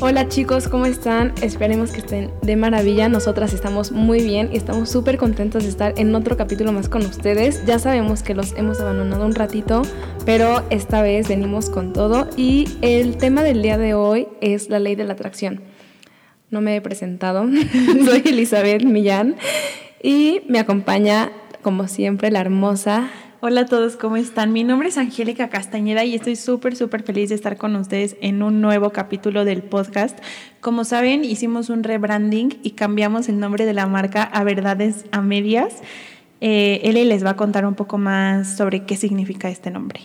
[0.00, 1.34] Hola chicos, ¿cómo están?
[1.42, 3.08] Esperemos que estén de maravilla.
[3.08, 7.04] Nosotras estamos muy bien y estamos súper contentos de estar en otro capítulo más con
[7.04, 7.66] ustedes.
[7.66, 9.82] Ya sabemos que los hemos abandonado un ratito,
[10.24, 14.78] pero esta vez venimos con todo y el tema del día de hoy es la
[14.78, 15.62] ley de la atracción.
[16.48, 17.44] No me he presentado,
[18.04, 19.34] soy Elizabeth Millán
[20.00, 24.52] y me acompaña como siempre la hermosa Hola a todos, ¿cómo están?
[24.52, 28.42] Mi nombre es Angélica Castañeda y estoy súper, súper feliz de estar con ustedes en
[28.42, 30.18] un nuevo capítulo del podcast.
[30.60, 35.22] Como saben, hicimos un rebranding y cambiamos el nombre de la marca a Verdades a
[35.22, 35.76] Medias.
[36.40, 40.00] Eh, Eli les va a contar un poco más sobre qué significa este nombre.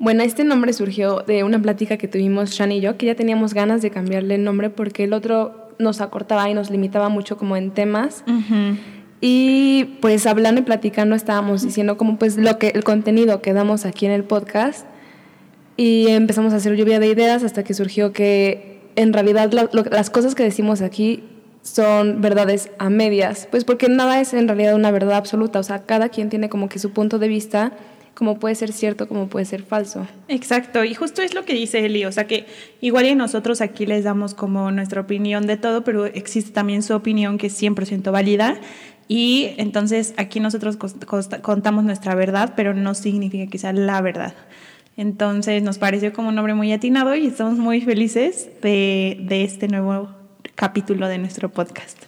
[0.00, 3.54] Bueno, este nombre surgió de una plática que tuvimos Shan y yo, que ya teníamos
[3.54, 7.56] ganas de cambiarle el nombre porque el otro nos acortaba y nos limitaba mucho como
[7.56, 8.24] en temas.
[9.20, 13.84] Y pues hablando y platicando estábamos diciendo como pues lo que el contenido que damos
[13.84, 14.86] aquí en el podcast
[15.76, 19.50] y empezamos a hacer lluvia de ideas hasta que surgió que en realidad
[19.90, 21.24] las cosas que decimos aquí
[21.62, 25.82] son verdades a medias, pues porque nada es en realidad una verdad absoluta, o sea,
[25.84, 27.72] cada quien tiene como que su punto de vista
[28.14, 30.04] como puede ser cierto, como puede ser falso.
[30.26, 32.46] Exacto, y justo es lo que dice Eli, o sea que
[32.80, 36.94] igual y nosotros aquí les damos como nuestra opinión de todo, pero existe también su
[36.94, 38.56] opinión que es 100% válida
[39.08, 40.78] y entonces aquí nosotros
[41.42, 44.34] contamos nuestra verdad, pero no significa que sea la verdad.
[44.96, 49.68] Entonces nos pareció como un nombre muy atinado y estamos muy felices de, de este
[49.68, 50.10] nuevo
[50.54, 51.98] capítulo de nuestro podcast.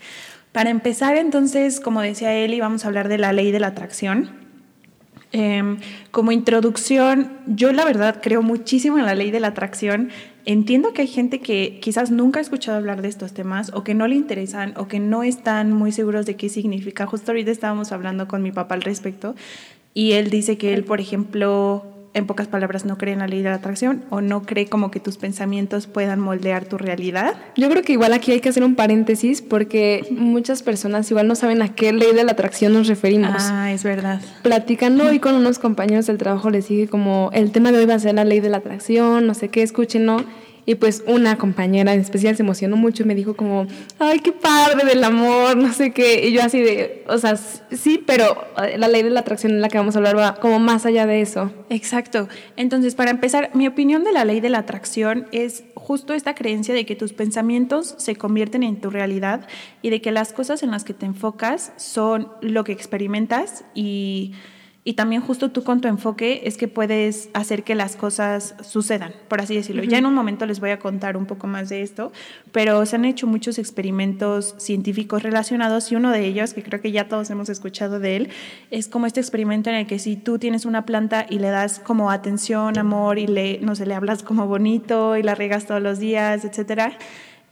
[0.53, 4.40] Para empezar, entonces, como decía Eli, vamos a hablar de la ley de la atracción.
[5.33, 5.79] Em,
[6.11, 10.11] como introducción, yo la verdad creo muchísimo en la ley de la atracción.
[10.45, 13.95] Entiendo que hay gente que quizás nunca ha escuchado hablar de estos temas o que
[13.95, 17.07] no le interesan o que no están muy seguros de qué significa.
[17.07, 19.37] Justo ahorita estábamos hablando con mi papá al respecto
[19.95, 23.43] y él dice que él, por ejemplo, en pocas palabras, no cree en la ley
[23.43, 27.35] de la atracción o no cree como que tus pensamientos puedan moldear tu realidad.
[27.57, 31.35] Yo creo que igual aquí hay que hacer un paréntesis porque muchas personas igual no
[31.37, 33.43] saben a qué ley de la atracción nos referimos.
[33.51, 34.21] Ah, es verdad.
[34.43, 37.95] Platicando hoy con unos compañeros del trabajo les dije como el tema de hoy va
[37.95, 40.25] a ser la ley de la atracción, no sé qué, escuchen, ¿no?
[40.67, 43.67] Y pues una compañera en especial se emocionó mucho y me dijo como,
[43.99, 46.29] ay, qué padre del amor, no sé qué.
[46.29, 49.61] Y yo así de, o sea, sí, pero eh, la ley de la atracción en
[49.61, 51.51] la que vamos a hablar va como más allá de eso.
[51.69, 52.29] Exacto.
[52.57, 56.75] Entonces, para empezar, mi opinión de la ley de la atracción es justo esta creencia
[56.75, 59.47] de que tus pensamientos se convierten en tu realidad
[59.83, 64.33] y de que las cosas en las que te enfocas son lo que experimentas y
[64.83, 69.13] y también justo tú con tu enfoque es que puedes hacer que las cosas sucedan,
[69.29, 69.85] por así decirlo.
[69.85, 72.13] Ya en un momento les voy a contar un poco más de esto,
[72.51, 76.93] pero se han hecho muchos experimentos científicos relacionados y uno de ellos, que creo que
[76.93, 78.29] ya todos hemos escuchado de él,
[78.71, 81.79] es como este experimento en el que si tú tienes una planta y le das
[81.79, 85.83] como atención, amor y le, no sé, le hablas como bonito y la regas todos
[85.83, 86.97] los días, etcétera,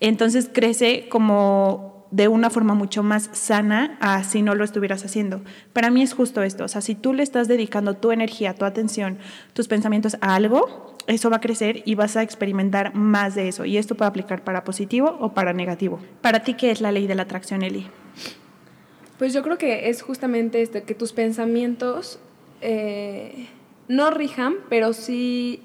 [0.01, 5.43] entonces crece como de una forma mucho más sana a si no lo estuvieras haciendo.
[5.73, 8.65] Para mí es justo esto, o sea, si tú le estás dedicando tu energía, tu
[8.65, 9.19] atención,
[9.53, 13.65] tus pensamientos a algo, eso va a crecer y vas a experimentar más de eso.
[13.65, 16.01] Y esto puede aplicar para positivo o para negativo.
[16.21, 17.87] Para ti, ¿qué es la ley de la atracción, Eli?
[19.19, 22.21] Pues yo creo que es justamente esto, que tus pensamientos
[22.61, 23.49] eh,
[23.89, 25.63] no rijan, pero sí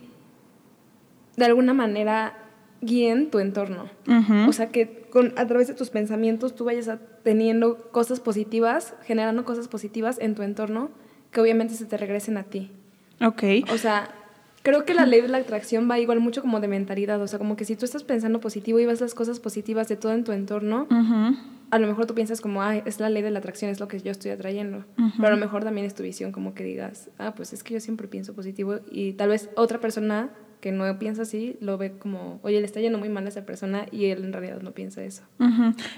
[1.36, 2.38] de alguna manera
[2.82, 3.90] guíen tu entorno.
[4.48, 6.90] O sea, que con, a través de tus pensamientos tú vayas
[7.22, 10.90] teniendo cosas positivas, generando cosas positivas en tu entorno
[11.30, 12.72] que obviamente se te regresen a ti.
[13.22, 13.44] Ok.
[13.72, 14.10] O sea,
[14.64, 17.22] creo que la ley de la atracción va igual mucho como de mentalidad.
[17.22, 19.98] O sea, como que si tú estás pensando positivo y ves las cosas positivas de
[19.98, 20.88] todo en tu entorno,
[21.70, 23.88] a lo mejor tú piensas como, ah, es la ley de la atracción, es lo
[23.88, 24.84] que yo estoy atrayendo.
[25.18, 27.76] Pero a lo mejor también es tu visión, como que digas, ah, pues es que
[27.76, 30.32] yo siempre pienso positivo y tal vez otra persona
[30.64, 33.46] que no piensa así, lo ve como, oye, le está yendo muy mal a esa
[33.46, 35.24] persona y él en realidad no piensa eso.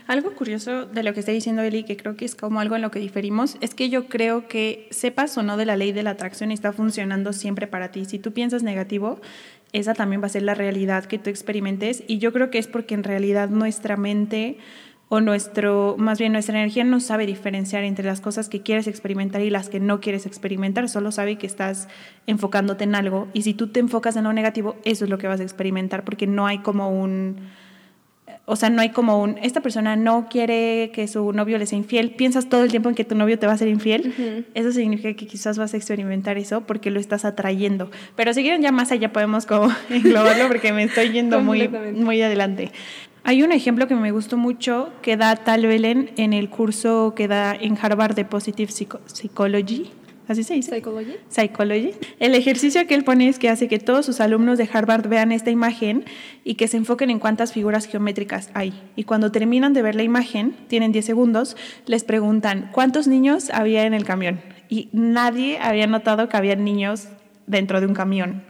[0.07, 2.81] Algo curioso de lo que está diciendo Eli, que creo que es como algo en
[2.81, 6.01] lo que diferimos, es que yo creo que sepas o no de la ley de
[6.01, 8.05] la atracción está funcionando siempre para ti.
[8.05, 9.21] Si tú piensas negativo,
[9.71, 12.65] esa también va a ser la realidad que tú experimentes y yo creo que es
[12.65, 14.57] porque en realidad nuestra mente
[15.15, 19.41] o nuestro, más bien nuestra energía no sabe diferenciar entre las cosas que quieres experimentar
[19.41, 21.87] y las que no quieres experimentar, solo sabe que estás
[22.27, 25.27] enfocándote en algo y si tú te enfocas en lo negativo, eso es lo que
[25.27, 27.37] vas a experimentar porque no hay como un
[28.47, 31.79] o sea, no hay como un esta persona no quiere que su novio le sea
[31.79, 34.71] infiel, piensas todo el tiempo en que tu novio te va a ser infiel, eso
[34.71, 37.89] significa que quizás vas a experimentar eso porque lo estás atrayendo.
[38.15, 42.21] Pero si quieren ya más allá podemos como englobarlo porque me estoy yendo muy muy
[42.21, 42.71] adelante.
[43.27, 47.27] Hay un ejemplo que me gustó mucho que da Tal Belen en el curso que
[47.27, 49.89] da en Harvard de Positive Psychology.
[50.27, 50.69] así se dice.
[50.75, 51.15] Psychology.
[51.27, 51.93] Psychology.
[52.19, 55.31] El ejercicio que él pone es que hace que todos sus alumnos de Harvard vean
[55.31, 56.05] esta imagen
[56.43, 58.79] y que se enfoquen en cuántas figuras geométricas hay.
[58.95, 61.57] Y cuando terminan de ver la imagen, tienen 10 segundos,
[61.87, 64.39] les preguntan cuántos niños había en el camión.
[64.69, 67.07] Y nadie había notado que había niños
[67.47, 68.43] dentro de un camión.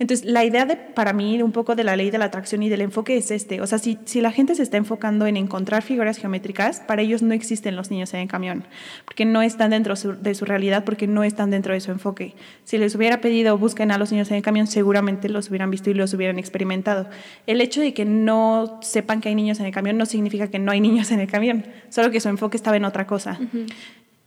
[0.00, 2.68] Entonces, la idea de, para mí, un poco de la ley de la atracción y
[2.68, 3.60] del enfoque es este.
[3.60, 7.22] O sea, si, si la gente se está enfocando en encontrar figuras geométricas, para ellos
[7.22, 8.64] no existen los niños en el camión,
[9.04, 12.34] porque no están dentro de su realidad, porque no están dentro de su enfoque.
[12.64, 15.90] Si les hubiera pedido busquen a los niños en el camión, seguramente los hubieran visto
[15.90, 17.08] y los hubieran experimentado.
[17.46, 20.58] El hecho de que no sepan que hay niños en el camión no significa que
[20.58, 23.38] no hay niños en el camión, solo que su enfoque estaba en otra cosa.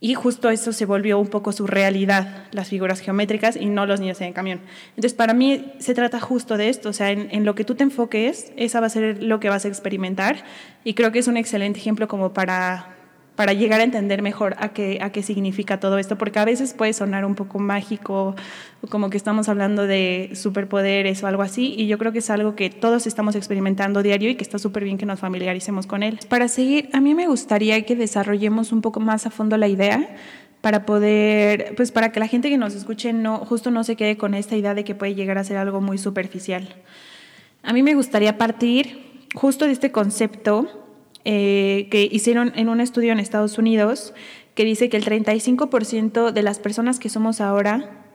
[0.00, 3.98] Y justo eso se volvió un poco su realidad, las figuras geométricas y no los
[3.98, 4.60] niños en camión.
[4.90, 7.74] Entonces, para mí se trata justo de esto, o sea, en, en, lo que tú
[7.74, 10.44] te enfoques, esa va a ser lo que vas a experimentar.
[10.84, 12.97] Y creo que es un excelente ejemplo como para
[13.38, 17.24] para llegar a entender mejor a qué, significa todo esto, porque a veces puede sonar
[17.24, 18.34] un poco mágico,
[18.88, 22.56] como que estamos hablando de superpoderes o algo así, y yo creo que es algo
[22.56, 26.18] que todos estamos experimentando diario y que está súper bien que nos familiaricemos con él.
[26.28, 30.16] Para seguir, a mí me gustaría que desarrollemos un poco más a fondo la idea
[30.60, 34.16] para poder, pues para que la gente que nos escuche no, justo no se quede
[34.16, 36.74] con esta idea de que puede llegar a ser algo muy superficial.
[37.62, 40.87] A mí me gustaría partir justo de este concepto
[41.24, 44.14] eh, que hicieron en un estudio en Estados Unidos
[44.54, 48.07] que dice que el 35% de las personas que somos ahora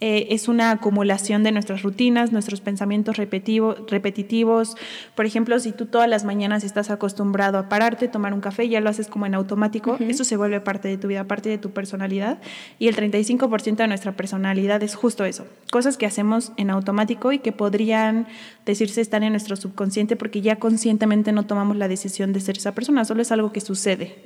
[0.00, 4.76] eh, es una acumulación de nuestras rutinas, nuestros pensamientos repetitivos.
[5.16, 8.80] Por ejemplo, si tú todas las mañanas estás acostumbrado a pararte, tomar un café, ya
[8.80, 11.70] lo haces como en automático, eso se vuelve parte de tu vida, parte de tu
[11.70, 12.38] personalidad.
[12.78, 17.40] Y el 35% de nuestra personalidad es justo eso, cosas que hacemos en automático y
[17.40, 18.28] que podrían
[18.64, 22.72] decirse estar en nuestro subconsciente porque ya conscientemente no tomamos la decisión de ser esa
[22.72, 24.16] persona, solo es algo que sucede.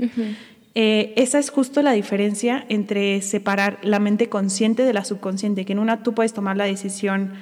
[0.74, 5.72] Eh, esa es justo la diferencia entre separar la mente consciente de la subconsciente, que
[5.72, 7.32] en una tú puedes tomar la decisión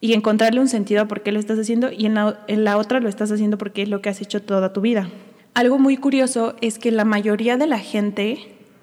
[0.00, 3.08] y encontrarle un sentido a por qué lo estás haciendo y en la, otra lo
[3.08, 5.08] estás haciendo porque es lo que has hecho toda tu vida.
[5.54, 8.38] Algo muy curioso es que la mayoría de la gente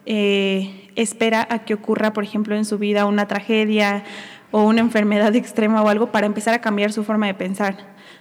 [0.05, 4.03] eh, espera a que ocurra, por ejemplo, en su vida una tragedia
[4.51, 7.75] o una enfermedad extrema o algo para empezar a cambiar su forma de pensar.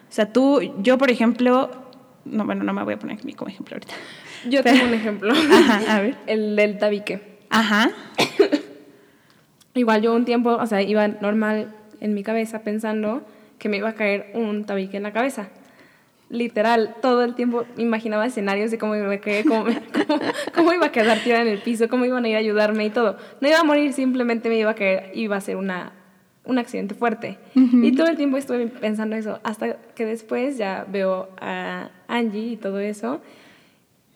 [0.08, 1.70] O sea, tú, yo, por ejemplo,
[2.24, 3.94] no, bueno, no me voy a poner como ejemplo ahorita.
[4.48, 5.32] Yo tengo un ejemplo.
[5.52, 6.16] Ajá, a ver.
[6.26, 7.20] El del tabique.
[7.50, 7.90] Ajá.
[9.74, 13.22] Igual yo un tiempo, o sea, iba normal en mi cabeza pensando
[13.58, 15.48] que me iba a caer un tabique en la cabeza.
[16.30, 19.66] Literal, todo el tiempo imaginaba escenarios de cómo iba a caer, cómo,
[20.54, 22.90] cómo, iba a quedar tirada en el piso, cómo iban a ir a ayudarme y
[22.90, 23.16] todo.
[23.40, 25.92] No iba a morir, simplemente me iba a caer, iba a ser una,
[26.44, 27.38] un accidente fuerte.
[27.54, 32.56] Y todo el tiempo estuve pensando eso, hasta que después ya veo a Angie y
[32.56, 33.20] todo eso,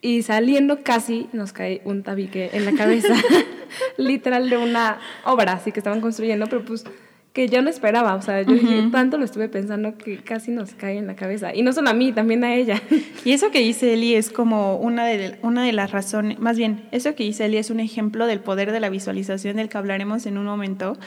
[0.03, 3.15] y saliendo casi nos cae un tabique en la cabeza,
[3.97, 6.85] literal de una obra así que estaban construyendo, pero pues
[7.33, 8.55] que yo no esperaba, o sea, yo
[8.91, 11.55] tanto lo estuve pensando que casi nos cae en la cabeza.
[11.55, 12.83] Y no solo a mí, también a ella.
[13.25, 16.87] Y eso que dice Eli es como una de, una de las razones, más bien,
[16.91, 20.27] eso que dice Eli es un ejemplo del poder de la visualización del que hablaremos
[20.27, 20.99] en un momento.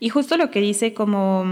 [0.00, 1.46] Y justo lo que dice como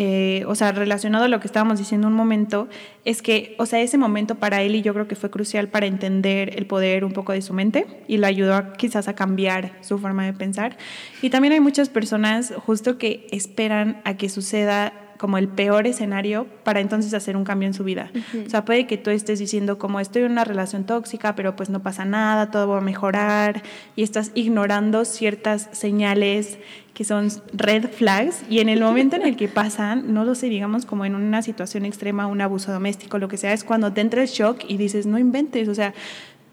[0.00, 2.68] eh, o sea, relacionado a lo que estábamos diciendo un momento,
[3.04, 5.86] es que, o sea, ese momento para él y yo creo que fue crucial para
[5.86, 9.98] entender el poder un poco de su mente y lo ayudó quizás a cambiar su
[9.98, 10.76] forma de pensar.
[11.20, 16.46] Y también hay muchas personas justo que esperan a que suceda como el peor escenario
[16.62, 18.10] para entonces hacer un cambio en su vida.
[18.46, 21.68] O sea, puede que tú estés diciendo como estoy en una relación tóxica, pero pues
[21.70, 23.62] no pasa nada, todo va a mejorar
[23.96, 26.58] y estás ignorando ciertas señales
[26.98, 30.48] que son red flags y en el momento en el que pasan, no lo sé,
[30.48, 34.00] digamos como en una situación extrema, un abuso doméstico, lo que sea, es cuando te
[34.00, 35.94] entra el shock y dices, no inventes, o sea,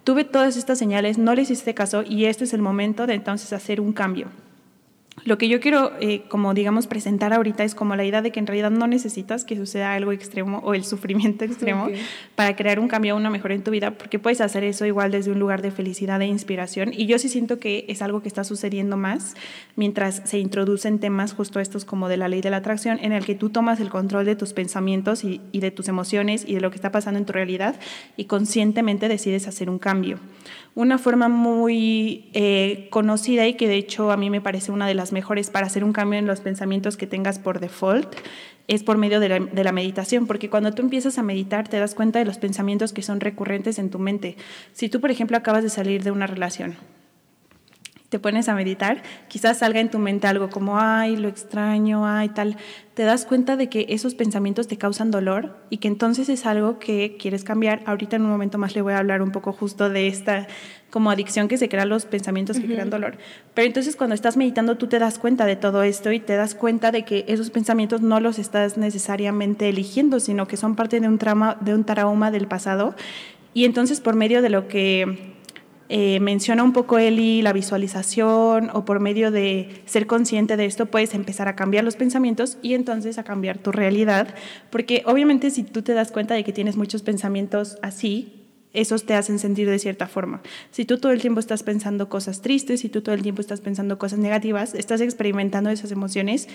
[0.03, 3.53] tuve todas estas señales, no le hiciste caso y este es el momento de entonces
[3.53, 4.27] hacer un cambio.
[5.23, 8.39] Lo que yo quiero, eh, como digamos, presentar ahorita es como la idea de que
[8.39, 11.87] en realidad no necesitas que suceda algo extremo o el sufrimiento extremo
[12.35, 15.31] para crear un cambio, una mejora en tu vida, porque puedes hacer eso igual desde
[15.31, 16.91] un lugar de felicidad e inspiración.
[16.93, 19.35] Y yo sí siento que es algo que está sucediendo más
[19.75, 23.25] mientras se introducen temas justo estos como de la ley de la atracción, en el
[23.25, 26.61] que tú tomas el control de tus pensamientos y, y de tus emociones y de
[26.61, 27.79] lo que está pasando en tu realidad
[28.17, 30.19] y conscientemente decides hacer un cambio.
[30.75, 34.93] Una forma muy eh, conocida y que de hecho a mí me parece una de
[34.93, 38.13] las mejores para hacer un cambio en los pensamientos que tengas por default
[38.67, 41.79] es por medio de la, de la, meditación, porque cuando tú empiezas a meditar te
[41.79, 44.35] das cuenta de los pensamientos que son recurrentes en tu mente.
[44.73, 46.75] Si tú, por ejemplo, acabas de salir de una relación
[48.09, 52.29] te pones a meditar, quizás salga en tu mente algo como, ay, lo extraño, ay,
[52.29, 52.55] tal,
[52.93, 56.79] te das cuenta de que esos pensamientos te causan dolor y que entonces es algo
[56.79, 57.81] que quieres cambiar.
[57.85, 60.47] Ahorita en un momento más le voy a hablar un poco justo de esta
[60.91, 63.17] como adicción que se crean los pensamientos que crean dolor.
[63.53, 66.55] Pero entonces cuando estás meditando tú te das cuenta de todo esto y te das
[66.55, 71.09] cuenta de que esos pensamientos no los estás necesariamente eligiendo, sino que son parte de
[71.09, 72.95] un trauma, de un trauma del pasado.
[73.53, 75.34] Y entonces por medio de lo que
[75.89, 80.87] eh, menciona un poco Eli la visualización o por medio de ser consciente de esto
[80.87, 84.33] puedes empezar a cambiar los pensamientos y entonces a cambiar tu realidad,
[84.71, 88.44] porque obviamente si tú te das cuenta de que tienes muchos pensamientos así,
[88.75, 90.41] esos te hacen sentir de cierta forma.
[90.71, 93.61] Si tú todo el tiempo estás pensando cosas tristes, si tú todo el tiempo estás
[93.61, 96.47] pensando cosas negativas, estás experimentando esas emociones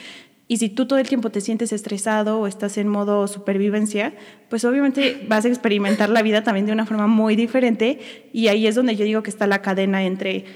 [0.49, 4.15] y si tú todo el tiempo te sientes estresado o estás en modo supervivencia,
[4.49, 8.01] pues obviamente vas a experimentar la vida también de una forma muy diferente
[8.33, 10.47] y ahí es donde yo digo que está la cadena entre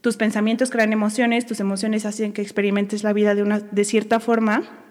[0.00, 4.18] tus pensamientos crean emociones, tus emociones hacen que experimentes la vida de, una, de cierta
[4.20, 4.89] forma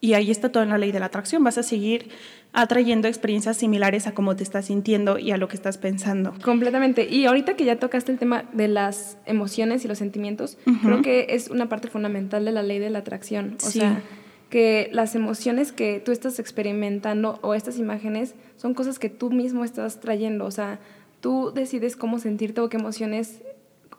[0.00, 1.42] y ahí está toda la ley de la atracción.
[1.42, 2.08] Vas a seguir
[2.52, 6.34] atrayendo experiencias similares a cómo te estás sintiendo y a lo que estás pensando.
[6.44, 7.08] Completamente.
[7.08, 11.26] Y ahorita que ya tocaste el tema de las emociones y los sentimientos, creo que
[11.30, 13.56] es una parte fundamental de la ley de la atracción.
[13.64, 14.02] O sea,
[14.50, 19.64] que las emociones que tú estás experimentando o estas imágenes son cosas que tú mismo
[19.64, 20.44] estás trayendo.
[20.44, 20.78] O sea,
[21.20, 23.42] tú decides cómo sentirte o qué emociones,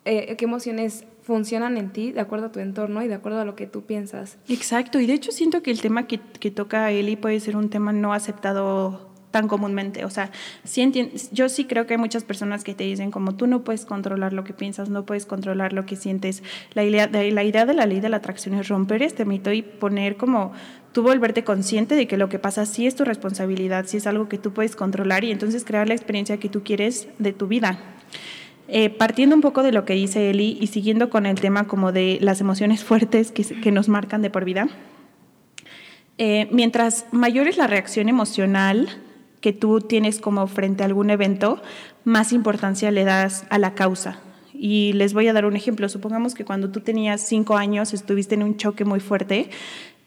[0.05, 3.45] eh, qué emociones funcionan en ti de acuerdo a tu entorno y de acuerdo a
[3.45, 4.37] lo que tú piensas.
[4.49, 7.69] Exacto, y de hecho siento que el tema que, que toca Eli puede ser un
[7.69, 10.05] tema no aceptado tan comúnmente.
[10.05, 10.31] O sea,
[10.63, 10.91] sí
[11.31, 14.33] yo sí creo que hay muchas personas que te dicen como tú no puedes controlar
[14.33, 16.43] lo que piensas, no puedes controlar lo que sientes.
[16.73, 19.51] La idea, de, la idea de la ley de la atracción es romper este mito
[19.51, 20.51] y poner como
[20.93, 24.27] tú volverte consciente de que lo que pasa sí es tu responsabilidad, sí es algo
[24.27, 27.79] que tú puedes controlar y entonces crear la experiencia que tú quieres de tu vida.
[28.71, 31.91] Eh, partiendo un poco de lo que dice Eli y siguiendo con el tema como
[31.91, 34.69] de las emociones fuertes que, que nos marcan de por vida,
[36.19, 38.89] eh, mientras mayor es la reacción emocional
[39.41, 41.61] que tú tienes como frente a algún evento,
[42.03, 44.19] más importancia le das a la causa.
[44.53, 45.87] Y les voy a dar un ejemplo.
[45.87, 49.49] Supongamos que cuando tú tenías cinco años estuviste en un choque muy fuerte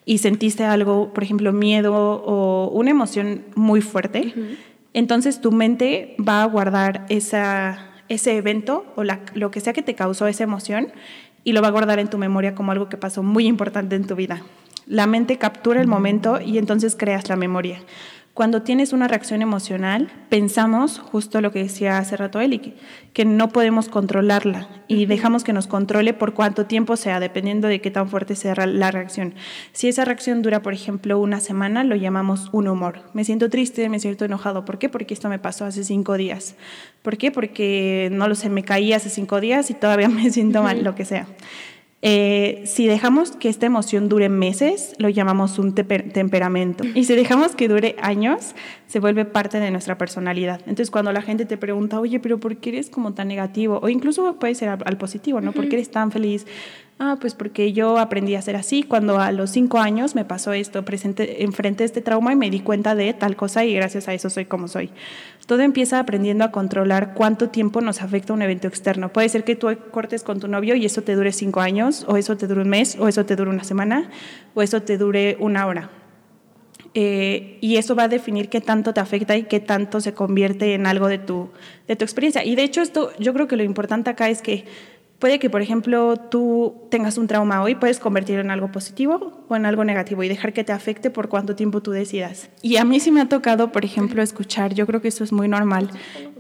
[0.05, 4.35] y sentiste algo, por ejemplo, miedo o una emoción muy fuerte,
[4.93, 9.95] entonces tu mente va a guardar esa ese evento o lo que sea que te
[9.95, 10.93] causó esa emoción
[11.45, 14.07] y lo va a guardar en tu memoria como algo que pasó muy importante en
[14.07, 14.43] tu vida.
[14.87, 17.81] La mente captura el momento y entonces creas la memoria.
[18.35, 22.75] Cuando tienes una reacción emocional, pensamos justo lo que decía hace rato Eli,
[23.13, 27.83] que, no podemos controlarla y dejamos que nos controle por cuánto tiempo sea, dependiendo de
[27.83, 29.35] qué tan fuerte sea la reacción.
[29.73, 33.03] Si esa reacción dura, por ejemplo, una semana, lo llamamos un humor.
[33.13, 34.65] Me siento triste, me siento enojado.
[34.65, 34.89] ¿Por qué?
[34.89, 36.55] Porque esto me pasó hace cinco días.
[37.03, 37.33] ¿Por qué?
[37.33, 40.95] Porque, no lo sé, me caí hace cinco días y todavía me siento mal, lo
[40.95, 41.27] que sea.
[42.05, 46.85] Eh, si dejamos que esta emoción dure meses, lo llamamos un temperamento.
[46.95, 48.57] Y si dejamos que dure años,
[48.89, 50.59] se vuelve parte de nuestra personalidad.
[50.63, 53.79] Entonces, cuando la gente te pregunta, oye, pero ¿por qué eres como tan negativo?
[53.83, 55.53] O incluso puede ser al, positivo, ¿no?
[55.53, 56.45] ¿Por qué eres tan feliz?
[57.05, 58.85] Ah, pues porque yo aprendí a ser así.
[58.85, 62.61] Cuando a los cinco años me pasó esto, presente, enfrenté este trauma y me di
[62.61, 64.91] cuenta de tal cosa y gracias a eso soy como soy.
[65.49, 69.13] Todo empieza aprendiendo a controlar cuánto tiempo nos afecta un evento externo.
[69.13, 72.19] Puede ser que tú cortes con tu novio y eso te dure cinco años, o
[72.19, 74.09] eso te dure un mes, o eso te dure una semana,
[74.55, 75.91] o eso te dure una hora.
[76.95, 80.75] Eh, y eso va a definir qué tanto te afecta y qué tanto se convierte
[80.75, 81.49] en algo de tu,
[81.89, 82.45] de tu experiencia.
[82.45, 84.67] Y de hecho esto, yo creo que lo importante acá es que
[85.23, 89.55] Puede que, por ejemplo, tú tengas un trauma hoy, puedes convertirlo en algo positivo o
[89.55, 92.51] en algo negativo y dejar que te afecte por cuánto tiempo tú decidas.
[92.61, 95.31] Y a mí sí me ha tocado, por ejemplo, escuchar, yo creo que eso es
[95.31, 95.91] muy normal,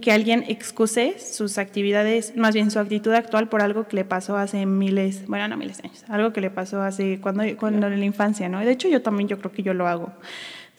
[0.01, 4.37] que alguien excuse sus actividades, más bien su actitud actual por algo que le pasó
[4.37, 8.01] hace miles, bueno, no miles de años, algo que le pasó hace cuando, cuando en
[8.01, 8.59] la infancia, ¿no?
[8.59, 10.12] De hecho, yo también yo creo que yo lo hago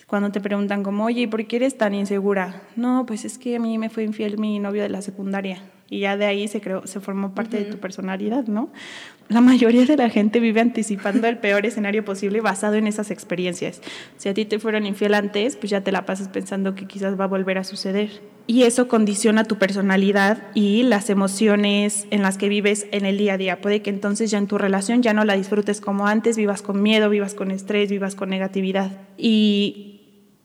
[0.07, 2.62] cuando te preguntan como, oye, ¿por qué eres tan insegura?
[2.75, 6.00] No, pues es que a mí me fue infiel mi novio de la secundaria y
[6.00, 8.71] ya de ahí se creó, se formó parte de tu personalidad, ¿no?
[9.29, 13.79] La mayoría de la gente vive anticipando el peor escenario posible basado en esas experiencias.
[14.17, 17.17] Si a ti te fueron infiel antes, pues ya te la pasas pensando que quizás
[17.19, 18.21] va a volver a suceder.
[18.47, 23.33] Y eso condiciona tu personalidad y las emociones en las que vives en el día
[23.33, 23.62] a día.
[23.62, 26.81] Puede que entonces ya en tu relación ya no la disfrutes como antes, vivas con
[26.81, 28.91] miedo, vivas con estrés, vivas con negatividad.
[29.15, 30.02] Y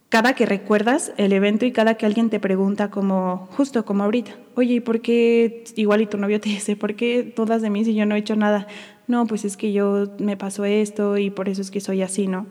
[0.09, 4.33] cada que recuerdas el evento y cada que alguien te pregunta como, justo como ahorita,
[4.55, 7.85] oye, ¿y por qué igual y tu novio te dice, ¿por qué dudas de mí
[7.85, 8.67] si yo no he hecho nada?
[9.07, 12.27] No, pues es que yo me pasó esto y por eso es que soy así,
[12.27, 12.47] ¿no?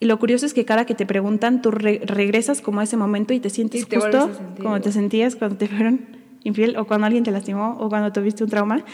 [0.00, 3.32] Y lo curioso es que cada que te preguntan, tú regresas como a ese momento
[3.32, 6.00] y te sientes justo como te sentías cuando te fueron
[6.42, 8.84] infiel o cuando alguien te lastimó o cuando tuviste un trauma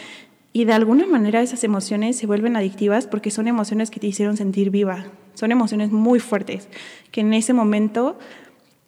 [0.53, 4.35] Y de alguna manera esas emociones se vuelven adictivas porque son emociones que te hicieron
[4.35, 5.05] sentir viva.
[5.33, 6.67] Son emociones muy fuertes
[7.11, 8.19] que en ese momento,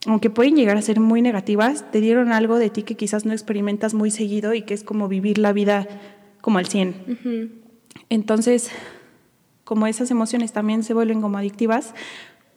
[0.06, 3.32] aunque pueden llegar a ser muy negativas, te dieron algo de ti que quizás no
[3.32, 5.88] experimentas muy seguido y que es como vivir la vida
[6.42, 7.62] como al 100.
[8.10, 8.70] Entonces,
[9.64, 11.94] como esas emociones también se vuelven como adictivas,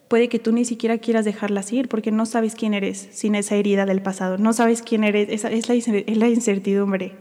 [0.09, 3.55] puede que tú ni siquiera quieras dejarlas ir porque no sabes quién eres sin esa
[3.55, 7.15] herida del pasado, no sabes quién eres, esa es, la, es la incertidumbre.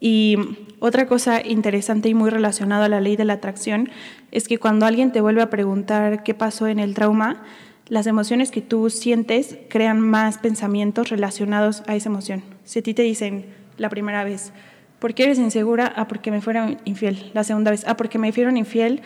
[0.00, 0.36] Y
[0.78, 3.90] otra cosa interesante y muy relacionada a la ley de la atracción
[4.30, 7.42] es que cuando alguien te vuelve a preguntar qué pasó en el trauma,
[7.88, 12.42] las emociones que tú sientes crean más pensamientos relacionados a esa emoción.
[12.64, 14.52] Si a ti te dicen la primera vez,
[14.98, 15.92] ¿por qué eres insegura?
[15.96, 17.30] Ah, porque me fueron infiel.
[17.34, 19.02] La segunda vez, ah, porque me fueron infiel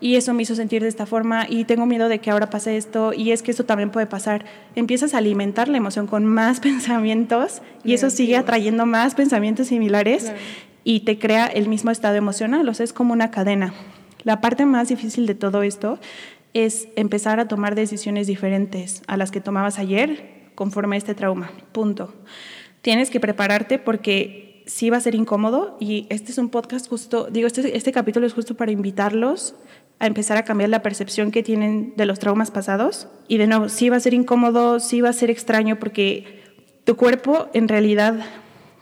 [0.00, 2.76] y eso me hizo sentir de esta forma y tengo miedo de que ahora pase
[2.76, 4.44] esto y es que esto también puede pasar.
[4.74, 10.32] Empiezas a alimentar la emoción con más pensamientos y eso sigue atrayendo más pensamientos similares
[10.84, 13.74] y te crea el mismo estado emocional, o sea, es como una cadena.
[14.22, 15.98] La parte más difícil de todo esto
[16.52, 21.50] es empezar a tomar decisiones diferentes a las que tomabas ayer conforme a este trauma.
[21.72, 22.14] Punto.
[22.82, 27.28] Tienes que prepararte porque sí va a ser incómodo y este es un podcast justo,
[27.30, 29.54] digo, este, este capítulo es justo para invitarlos
[29.98, 33.08] a empezar a cambiar la percepción que tienen de los traumas pasados.
[33.28, 36.42] Y de nuevo, sí va a ser incómodo, sí va a ser extraño porque
[36.84, 38.24] tu cuerpo en realidad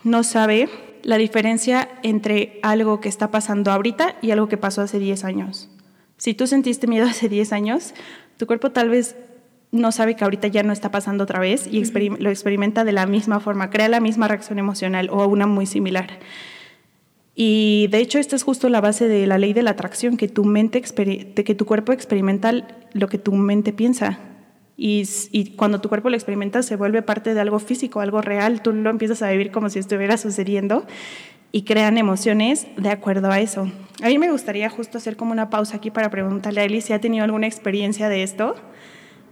[0.03, 0.69] no sabe
[1.03, 5.71] la diferencia entre algo que está pasando ahorita y algo que pasó hace 10 años.
[6.17, 7.95] Si tú sentiste miedo hace 10 años,
[8.37, 9.17] tu cuerpo tal vez
[9.71, 13.07] no sabe que ahorita ya no está pasando otra vez y lo experimenta de la
[13.07, 16.19] misma forma, crea la misma reacción emocional o una muy similar.
[17.35, 20.29] Y de hecho, esta es justo la base de la ley de la atracción, que
[20.29, 22.53] tu mente, que tu cuerpo experimenta
[22.93, 24.19] lo que tu mente piensa.
[24.77, 28.63] Y, y, cuando tu cuerpo lo experimenta, se vuelve parte de algo físico, algo real.
[28.63, 30.87] Tú lo empiezas a vivir como si estuviera sucediendo
[31.55, 33.71] y crean emociones de acuerdo a eso.
[34.03, 36.93] A mí me gustaría justo hacer como una pausa aquí para preguntarle a Eli si
[36.93, 38.57] ha tenido alguna experiencia de esto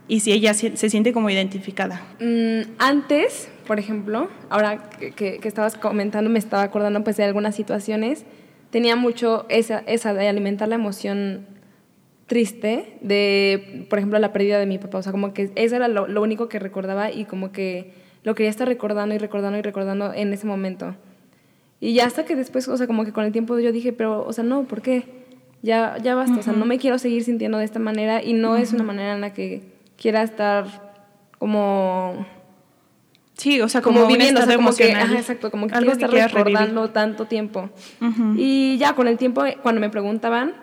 [0.09, 2.03] y si ella se, siente como identificada.
[2.21, 8.25] Mm, antes, por ejemplo, ahora que, estabas comentando, me estaba acordando pues de algunas situaciones,
[8.71, 11.47] tenía mucho esa, esa de alimentar la emoción
[12.27, 14.99] triste de, por ejemplo, la pérdida de mi papá.
[14.99, 17.93] O sea, como que eso era lo, lo, único que recordaba y como que
[18.25, 20.95] lo quería estar recordando y recordando y recordando en ese momento.
[21.81, 24.25] Y ya hasta que después, o sea, como que con el tiempo yo dije, pero,
[24.25, 25.05] o sea, no, ¿por qué?
[25.63, 28.57] Ya, ya basta, o sea, no me quiero seguir sintiendo de esta manera y no
[28.57, 29.72] es una manera en la que
[30.03, 30.67] quiera estar
[31.39, 32.27] como
[33.35, 36.11] Sí, o sea, como, viviendo, o sea, como que, ajá, exacto, como que Algo estar
[36.11, 37.71] recordando tanto tiempo.
[38.37, 40.55] Y ya con el tiempo, cuando me preguntaban,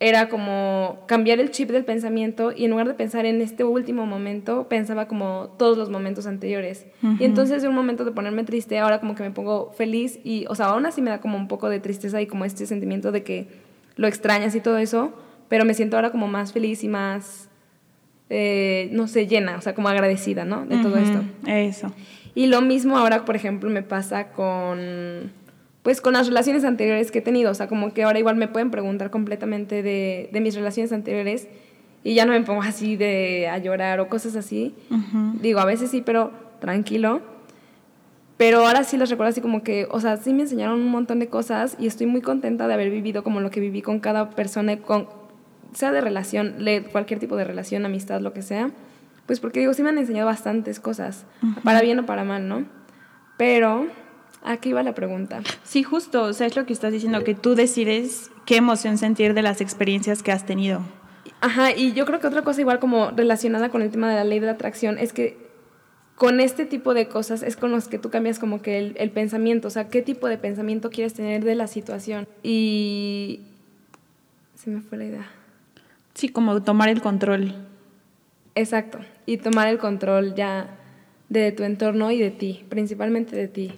[0.00, 4.06] era como cambiar el chip del pensamiento y en lugar de pensar en este último
[4.06, 6.86] momento, pensaba como todos los momentos anteriores.
[7.20, 10.46] Y entonces de un momento de ponerme triste, ahora como que me pongo feliz y,
[10.48, 13.12] o sea, aún así me da como un poco de tristeza y como este sentimiento
[13.12, 13.46] de que
[13.96, 15.12] lo extrañas y todo eso,
[15.48, 17.48] pero me siento ahora como más feliz y más
[18.36, 20.66] eh, no sé, llena, o sea, como agradecida, ¿no?
[20.66, 21.20] De todo esto.
[21.46, 21.92] Eso.
[22.34, 25.30] Y lo mismo ahora, por ejemplo, me pasa con,
[25.84, 28.48] pues, con las relaciones anteriores que he tenido, o sea, como que ahora igual me
[28.48, 31.46] pueden preguntar completamente de, de mis relaciones anteriores
[32.02, 34.74] y ya no me pongo así de a llorar o cosas así.
[35.40, 37.22] Digo, a veces sí, pero tranquilo.
[38.36, 41.20] Pero ahora sí les recuerdo así como que, o sea, sí me enseñaron un montón
[41.20, 44.30] de cosas y estoy muy contenta de haber vivido como lo que viví con cada
[44.30, 45.06] persona, con,
[45.74, 46.56] sea de relación,
[46.92, 48.70] cualquier tipo de relación, amistad, lo que sea,
[49.26, 51.24] pues porque digo, sí me han enseñado bastantes cosas,
[51.62, 52.66] para bien o para mal, ¿no?
[53.36, 53.86] Pero
[54.42, 55.42] aquí va la pregunta.
[55.62, 59.34] Sí, justo, o sea, es lo que estás diciendo, que tú decides qué emoción sentir
[59.34, 60.82] de las experiencias que has tenido.
[61.40, 64.24] Ajá, y yo creo que otra cosa igual como relacionada con el tema de la
[64.24, 65.44] ley de la atracción es que
[66.16, 69.10] con este tipo de cosas es con los que tú cambias como que el, el
[69.10, 72.28] pensamiento, o sea, qué tipo de pensamiento quieres tener de la situación.
[72.42, 73.40] Y
[74.54, 75.26] se me fue la idea.
[76.14, 77.54] Sí, como tomar el control.
[78.54, 80.78] Exacto, y tomar el control ya
[81.28, 83.72] de tu entorno y de ti, principalmente de ti,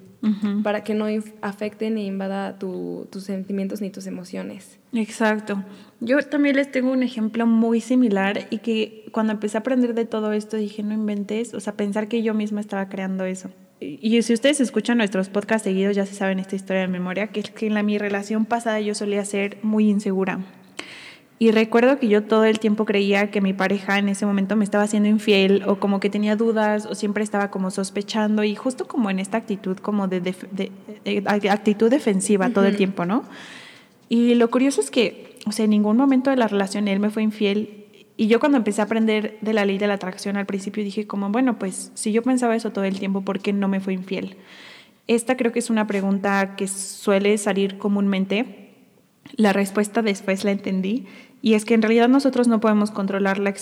[0.63, 1.07] para que no
[1.41, 4.79] afecte ni invada tus sentimientos ni tus emociones.
[4.93, 5.63] Exacto.
[6.01, 10.05] Yo también les tengo un ejemplo muy similar y que cuando empecé a aprender de
[10.05, 13.51] todo esto dije, no inventes, o sea, pensar que yo misma estaba creando eso.
[13.79, 17.41] Y, si ustedes escuchan nuestros podcasts seguidos ya se saben esta historia de memoria, que
[17.41, 20.41] es que en la, mi relación pasada yo solía ser muy insegura
[21.39, 24.65] y recuerdo que yo todo el tiempo creía que mi pareja en ese momento me
[24.65, 28.89] estaba haciendo infiel o como que tenía dudas o siempre estaba como sospechando y justo
[28.89, 30.35] como en esta actitud como de,
[31.27, 33.25] actitud defensiva todo el tiempo, ¿no?
[34.09, 37.11] Y lo curioso es que, o sea, en ningún momento de la relación él me
[37.11, 40.47] fue infiel y yo cuando empecé a aprender de la ley de la atracción al
[40.47, 43.69] principio dije como, bueno, pues si yo pensaba eso todo el tiempo, ¿por qué no
[43.69, 44.37] me fue infiel?
[45.07, 48.71] Esta creo que es una pregunta que suele salir comúnmente.
[49.37, 51.07] La respuesta después la entendí
[51.47, 53.55] y es que en realidad nosotros no podemos controlar la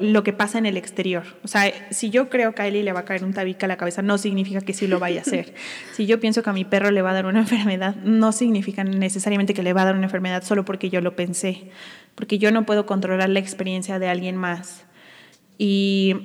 [0.00, 1.22] lo que pasa en el exterior.
[1.44, 3.68] O sea, si yo creo que a Eli le va a caer un tabique a
[3.68, 5.54] la cabeza, no significa que sí lo vaya a hacer.
[5.94, 8.82] si yo pienso que a mi perro le va a dar una enfermedad, no significa
[8.82, 11.70] necesariamente que le va a dar una enfermedad solo porque yo lo pensé.
[12.16, 14.86] Porque yo no puedo controlar la experiencia de alguien más.
[15.56, 16.16] Y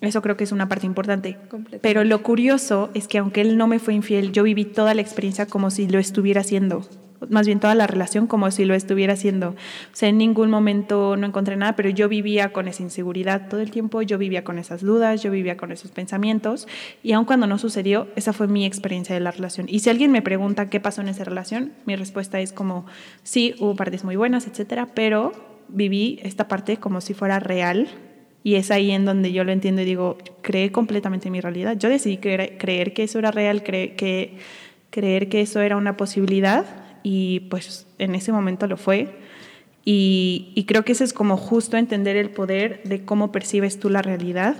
[0.00, 1.36] eso creo que es una parte importante.
[1.82, 5.02] Pero lo curioso es que aunque él no me fue infiel, yo viví toda la
[5.02, 6.88] experiencia como si lo estuviera haciendo
[7.30, 9.50] más bien toda la relación como si lo estuviera haciendo.
[9.50, 9.54] O
[9.96, 13.70] sea, en ningún momento no encontré nada, pero yo vivía con esa inseguridad todo el
[13.70, 16.66] tiempo, yo vivía con esas dudas, yo vivía con esos pensamientos
[17.02, 19.66] y aun cuando no sucedió, esa fue mi experiencia de la relación.
[19.68, 22.86] Y si alguien me pregunta qué pasó en esa relación, mi respuesta es como,
[23.22, 25.32] sí, hubo partes muy buenas, etcétera, pero
[25.68, 27.88] viví esta parte como si fuera real
[28.44, 31.78] y es ahí en donde yo lo entiendo y digo, creé completamente mi realidad.
[31.78, 34.36] Yo decidí creer, creer que eso era real, que,
[34.90, 39.14] creer que eso era una posibilidad y pues en ese momento lo fue.
[39.84, 44.00] Y, creo que eso es como justo entender el poder de cómo percibes tú la
[44.00, 44.56] realidad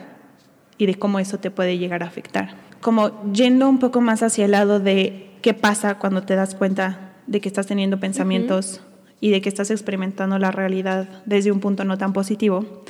[0.77, 2.55] y de cómo eso te puede llegar a afectar.
[2.83, 7.15] Como yendo un poco más hacia el lado de qué pasa cuando te das cuenta
[7.27, 8.83] de que estás teniendo pensamientos
[9.19, 12.85] y de que estás experimentando la realidad desde un punto no tan positivo,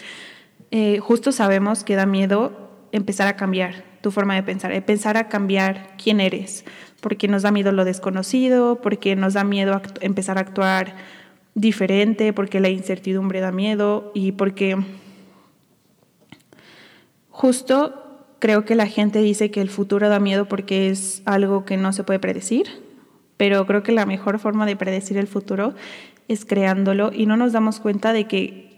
[0.73, 5.29] eh, justo sabemos que da miedo empezar a cambiar tu forma de pensar, empezar a
[5.29, 6.65] cambiar quién eres,
[7.05, 10.97] porque nos da miedo lo desconocido, porque nos da miedo empezar a actuar
[11.55, 14.79] diferente, porque la incertidumbre da miedo y porque
[17.29, 21.77] justo creo que la gente dice que el futuro da miedo porque es algo que
[21.77, 22.69] no se puede predecir,
[23.37, 25.75] pero creo que la mejor forma de predecir el futuro
[26.27, 28.74] es creándolo y no nos damos cuenta de que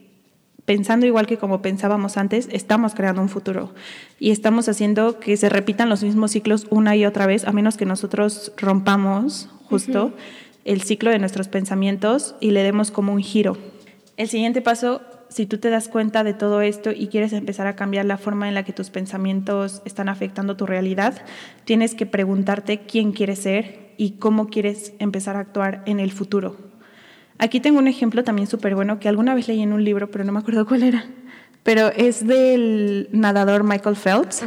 [0.66, 3.72] pensando igual que como pensábamos antes, estamos creando un futuro
[4.18, 7.76] y estamos haciendo que se repitan los mismos ciclos una y otra vez, a menos
[7.76, 10.12] que nosotros rompamos justo
[10.64, 13.56] el ciclo de nuestros pensamientos y le demos como un giro.
[14.16, 17.76] El siguiente paso, si tú te das cuenta de todo esto y quieres empezar a
[17.76, 21.22] cambiar la forma en la que tus pensamientos están afectando tu realidad,
[21.64, 26.56] tienes que preguntarte quién quieres ser y cómo quieres empezar a actuar en el futuro.
[27.38, 30.24] Aquí tengo un ejemplo también súper bueno que alguna vez leí en un libro, pero
[30.24, 31.04] no me acuerdo cuál era.
[31.62, 34.44] Pero es del nadador Michael Phelps.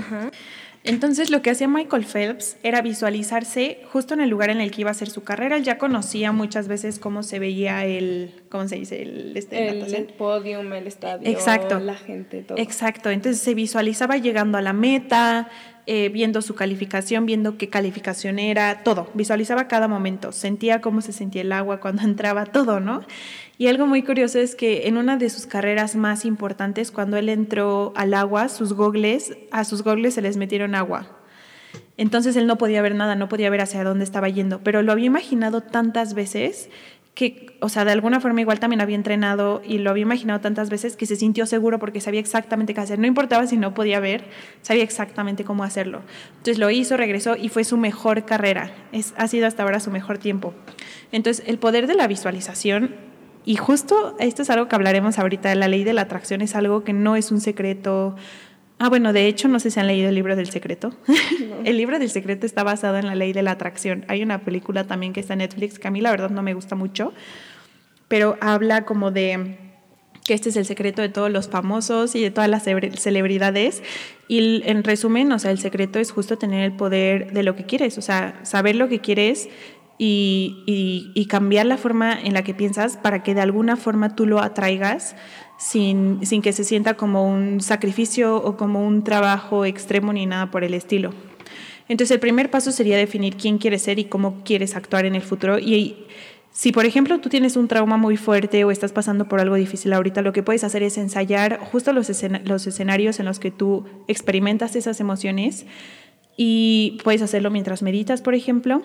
[0.85, 4.81] Entonces lo que hacía Michael Phelps era visualizarse justo en el lugar en el que
[4.81, 5.57] iba a hacer su carrera.
[5.57, 9.01] Él ya conocía muchas veces cómo se veía el, ¿cómo se dice?
[9.01, 11.79] El, este, el, podium, el estadio, Exacto.
[11.79, 12.57] la gente, todo.
[12.57, 13.09] Exacto.
[13.09, 15.49] Entonces se visualizaba llegando a la meta,
[15.91, 19.09] eh, viendo su calificación, viendo qué calificación era, todo.
[19.15, 23.01] Visualizaba cada momento, sentía cómo se sentía el agua cuando entraba, todo, ¿no?
[23.57, 27.27] Y algo muy curioso es que en una de sus carreras más importantes, cuando él
[27.27, 31.17] entró al agua, sus gogles, a sus gogles se les metieron agua.
[31.97, 34.91] Entonces él no podía ver nada, no podía ver hacia dónde estaba yendo, pero lo
[34.91, 36.69] había imaginado tantas veces
[37.19, 40.69] que, o sea, de alguna forma igual también había entrenado y lo había imaginado tantas
[40.69, 42.97] veces que se sintió seguro porque sabía exactamente qué hacer.
[42.97, 44.23] No importaba si no podía ver,
[44.61, 46.01] sabía exactamente cómo hacerlo.
[46.29, 48.71] Entonces lo hizo, regresó y fue su mejor carrera.
[48.93, 50.53] Es, ha sido hasta ahora su mejor tiempo.
[51.11, 52.95] Entonces, el poder de la visualización,
[53.43, 56.85] y justo esto es algo que hablaremos ahorita, la ley de la atracción es algo
[56.85, 58.15] que no es un secreto
[58.81, 60.93] Ah, bueno, de hecho, no sé si han leído el libro del secreto.
[61.65, 64.05] el libro del secreto está basado en la ley de la atracción.
[64.07, 66.53] Hay una película también que está en Netflix que a mí la verdad no me
[66.53, 67.13] gusta mucho,
[68.07, 69.57] pero habla como de
[70.25, 73.83] que este es el secreto de todos los famosos y de todas las celebridades.
[74.29, 77.65] Y en resumen, o sea, el secreto es justo tener el poder de lo que
[77.65, 79.49] quieres, o sea, saber lo que quieres
[79.97, 84.25] y, y cambiar la forma en la que piensas para que de alguna forma tú
[84.25, 85.17] lo atraigas
[85.59, 90.49] sin, sin que se sienta como un sacrificio o como un trabajo extremo ni nada
[90.49, 91.13] por el estilo.
[91.89, 95.21] Entonces el primer paso sería definir quién quieres ser y cómo quieres actuar en el
[95.21, 95.59] futuro.
[95.59, 96.05] Y
[96.51, 99.91] si por ejemplo tú tienes un trauma muy fuerte o estás pasando por algo difícil
[99.91, 102.09] ahorita, lo que puedes hacer es ensayar justo los,
[102.45, 105.65] los escenarios en los que tú experimentas esas emociones
[106.37, 108.81] y puedes hacerlo mientras meditas, por ejemplo.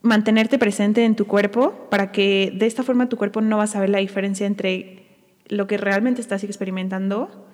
[0.00, 3.66] Mantenerte presente en tu cuerpo para que de esta forma tu cuerpo no va a
[3.66, 5.03] saber la diferencia entre
[5.54, 7.46] lo que realmente estás experimentando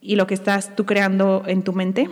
[0.00, 2.08] y lo que estás tú creando en tu mente.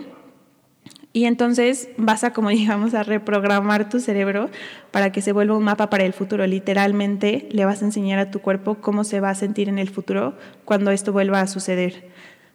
[1.13, 4.49] Y entonces vas a, como digamos, a reprogramar tu cerebro
[4.91, 6.47] para que se vuelva un mapa para el futuro.
[6.47, 9.89] Literalmente le vas a enseñar a tu cuerpo cómo se va a sentir en el
[9.89, 12.09] futuro cuando esto vuelva a suceder.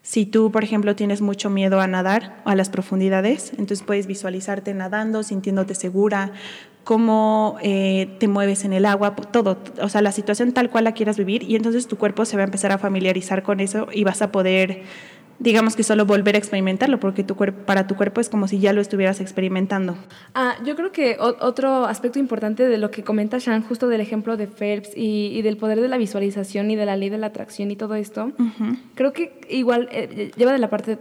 [0.06, 4.72] Si tú, por ejemplo, tienes mucho miedo a nadar a las profundidades, entonces puedes visualizarte
[4.72, 6.30] nadando, sintiéndote segura,
[6.84, 10.92] cómo eh, te mueves en el agua, todo, o sea, la situación tal cual la
[10.92, 14.04] quieras vivir y entonces tu cuerpo se va a empezar a familiarizar con eso y
[14.04, 14.84] vas a poder
[15.38, 18.72] digamos que solo volver a experimentarlo, porque tu para tu cuerpo es como si ya
[18.72, 19.96] lo estuvieras experimentando.
[20.34, 24.36] Ah, yo creo que otro aspecto importante de lo que comenta Shan, justo del ejemplo
[24.36, 27.70] de Phelps y, del poder de la visualización y de la ley de la atracción
[27.70, 28.32] y todo esto,
[28.94, 30.98] creo que igual eh, lleva de la parte,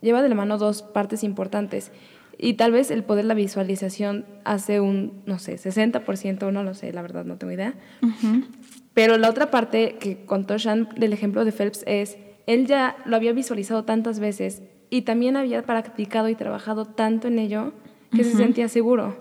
[0.00, 1.90] lleva de la mano dos partes importantes.
[2.36, 6.74] Y tal vez el poder de la visualización hace un, no sé, 60%, no lo
[6.74, 7.74] sé, la verdad no tengo idea.
[8.92, 13.16] Pero la otra parte que contó Shan del ejemplo de Phelps es él ya lo
[13.16, 17.72] había visualizado tantas veces y también había practicado y trabajado tanto en ello
[18.14, 19.16] que se sentía seguro.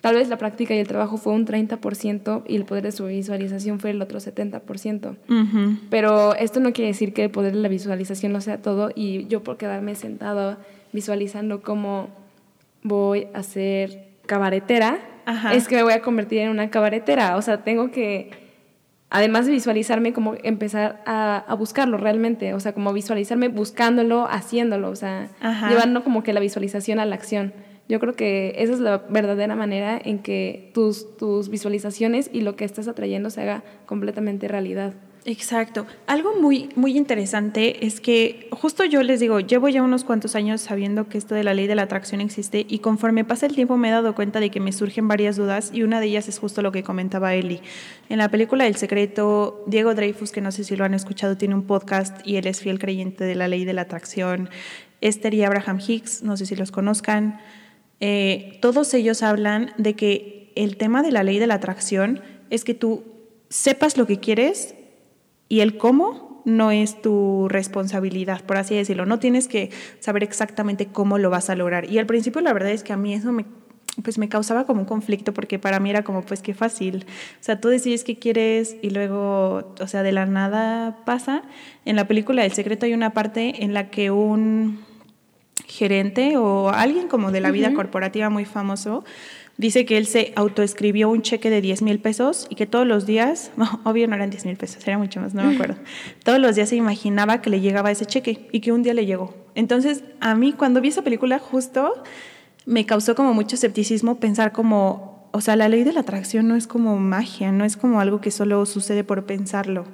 [0.00, 3.06] Tal vez la práctica y el trabajo fue un 30% y el poder de su
[3.06, 5.16] visualización fue el otro 70%.
[5.90, 9.26] Pero esto no quiere decir que el poder de la visualización lo sea todo y
[9.26, 10.58] yo por quedarme sentado
[10.92, 12.10] visualizando cómo
[12.84, 15.00] voy a ser cabaretera,
[15.52, 17.36] es que me voy a convertir en una cabaretera.
[17.36, 18.30] O sea, tengo que
[19.10, 24.96] además de visualizarme, como empezar a, buscarlo realmente, o sea, como visualizarme buscándolo, haciéndolo, o
[24.96, 25.28] sea,
[25.68, 27.52] llevando como que la visualización a la acción.
[27.88, 32.56] Yo creo que esa es la verdadera manera en que tus, tus visualizaciones y lo
[32.56, 34.94] que estás atrayendo se haga completamente realidad.
[35.28, 35.88] Exacto.
[36.06, 40.60] Algo muy, muy interesante es que justo yo les digo, llevo ya unos cuantos años
[40.60, 43.76] sabiendo que esto de la ley de la atracción existe y conforme pasa el tiempo
[43.76, 46.38] me he dado cuenta de que me surgen varias dudas y una de ellas es
[46.38, 47.60] justo lo que comentaba Eli.
[48.08, 51.56] En la película El Secreto, Diego Dreyfus, que no sé si lo han escuchado, tiene
[51.56, 54.48] un podcast y él es fiel creyente de la ley de la atracción.
[55.00, 57.40] Esther y Abraham Hicks, no sé si los conozcan.
[57.98, 62.62] Eh, todos ellos hablan de que el tema de la ley de la atracción es
[62.62, 63.02] que tú
[63.48, 64.75] sepas lo que quieres
[65.48, 69.04] y el cómo no es tu responsabilidad, por así decirlo.
[69.04, 71.90] No tienes que saber exactamente cómo lo vas a lograr.
[71.90, 73.44] Y al principio la verdad es que a mí eso me
[74.02, 77.06] pues me causaba como un conflicto porque para mí era como pues qué fácil.
[77.40, 81.42] O sea, tú decides qué quieres y luego, o sea, de la nada pasa.
[81.84, 84.84] En la película El secreto hay una parte en la que un
[85.66, 89.04] gerente o alguien como de la vida corporativa muy famoso
[89.58, 93.06] Dice que él se autoescribió un cheque de 10 mil pesos y que todos los
[93.06, 95.76] días, no, obvio no eran 10 mil pesos, era mucho más, no me acuerdo.
[96.24, 99.06] todos los días se imaginaba que le llegaba ese cheque y que un día le
[99.06, 99.34] llegó.
[99.54, 102.02] Entonces, a mí cuando vi esa película, justo
[102.66, 106.56] me causó como mucho escepticismo pensar como, o sea, la ley de la atracción no
[106.56, 109.86] es como magia, no es como algo que solo sucede por pensarlo.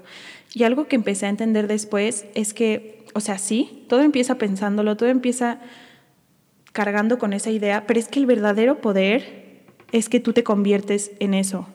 [0.54, 4.96] Y algo que empecé a entender después es que, o sea, sí, todo empieza pensándolo,
[4.96, 5.60] todo empieza
[6.72, 9.41] cargando con esa idea, pero es que el verdadero poder
[9.92, 11.66] es que tú te conviertes en eso.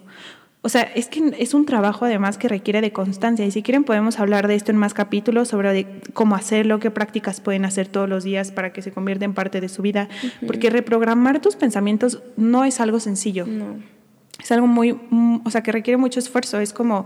[0.61, 3.83] O sea, es que es un trabajo además que requiere de constancia y si quieren
[3.83, 8.09] podemos hablar de esto en más capítulos sobre cómo hacerlo, qué prácticas pueden hacer todos
[8.09, 10.09] los días para que se convierta en parte de su vida,
[10.45, 13.45] porque reprogramar tus pensamientos no es algo sencillo.
[13.45, 13.77] No.
[14.43, 17.05] Es algo muy, mm, o sea, que requiere mucho esfuerzo, es como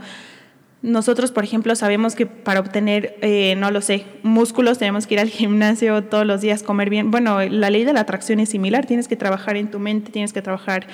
[0.84, 5.20] nosotros, por ejemplo, sabemos que para obtener, eh, no lo sé, músculos tenemos que ir
[5.20, 7.12] al gimnasio todos los días, comer bien.
[7.12, 10.34] Bueno, la ley de la atracción es similar, tienes que trabajar en tu mente, tienes
[10.34, 10.88] que trabajar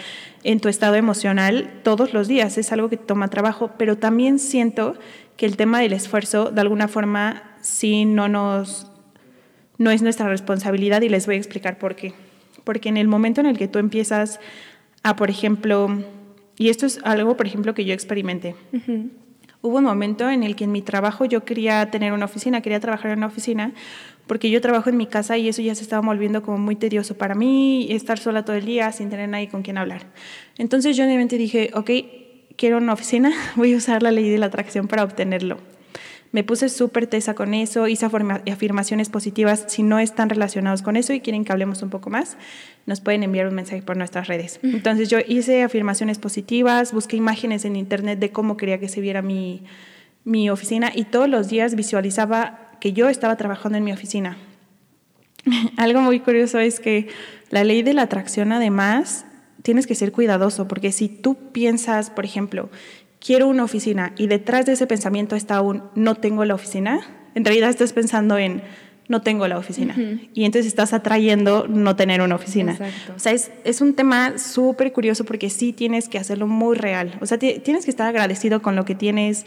[0.44, 4.96] en tu estado emocional todos los días, es algo que toma trabajo, pero también siento
[5.38, 8.92] que el tema del esfuerzo, de alguna forma, sí no nos,
[9.78, 12.14] no es nuestra responsabilidad y les voy a explicar por qué.
[12.66, 14.42] Porque en el momento en el que tú empiezas
[15.04, 16.04] a, por ejemplo,
[16.58, 18.56] y esto es algo, por ejemplo, que yo experimenté.
[19.62, 22.80] Hubo un momento en el que en mi trabajo yo quería tener una oficina, quería
[22.80, 23.74] trabajar en una oficina,
[24.28, 27.18] porque yo trabajo en mi casa y eso ya se estaba volviendo como muy tedioso
[27.18, 30.06] para mí, estar sola todo el día sin tener nadie con quien hablar.
[30.58, 31.90] Entonces yo de mente dije, ok,
[32.56, 35.58] quiero una oficina, voy a usar la ley de la atracción para obtenerlo.
[36.34, 39.66] Me puse súper tesa con eso, hice afirmaciones positivas.
[39.70, 42.38] Si no están relacionados con eso y quieren que hablemos un poco más,
[42.88, 44.60] nos pueden enviar un mensaje por nuestras redes.
[44.64, 49.22] Entonces yo hice afirmaciones positivas, busqué imágenes en internet de cómo quería que se viera
[49.22, 49.62] mi,
[50.24, 54.38] mi oficina y todos los días visualizaba que yo estaba trabajando en mi oficina.
[55.78, 57.10] Algo muy curioso es que
[57.50, 59.26] la ley de la atracción además
[59.64, 62.70] tienes que ser cuidadoso porque si tú piensas, por ejemplo,
[63.20, 67.02] quiero una oficina y detrás de ese pensamiento está un no tengo la oficina,
[67.36, 68.62] en realidad estás pensando en
[69.08, 69.96] no tengo la oficina.
[70.34, 72.74] Y entonces estás atrayendo no tener una oficina.
[72.74, 73.14] Exacto.
[73.16, 77.18] O sea, es, es un tema súper curioso porque sí tienes que hacerlo muy real.
[77.22, 79.46] O sea, tienes que estar agradecido con lo que tienes.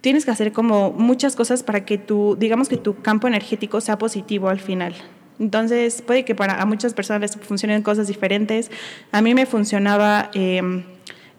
[0.00, 3.98] Tienes que hacer como muchas cosas para que tu, digamos que tu campo energético sea
[3.98, 4.94] positivo al final.
[5.38, 8.70] Entonces, puede que para a muchas personas les funcionen cosas diferentes.
[9.12, 10.30] A mí me funcionaba...
[10.34, 10.84] Em,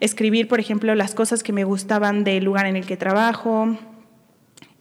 [0.02, 3.78] escribir, por ejemplo, las cosas que me gustaban del lugar en el que trabajo.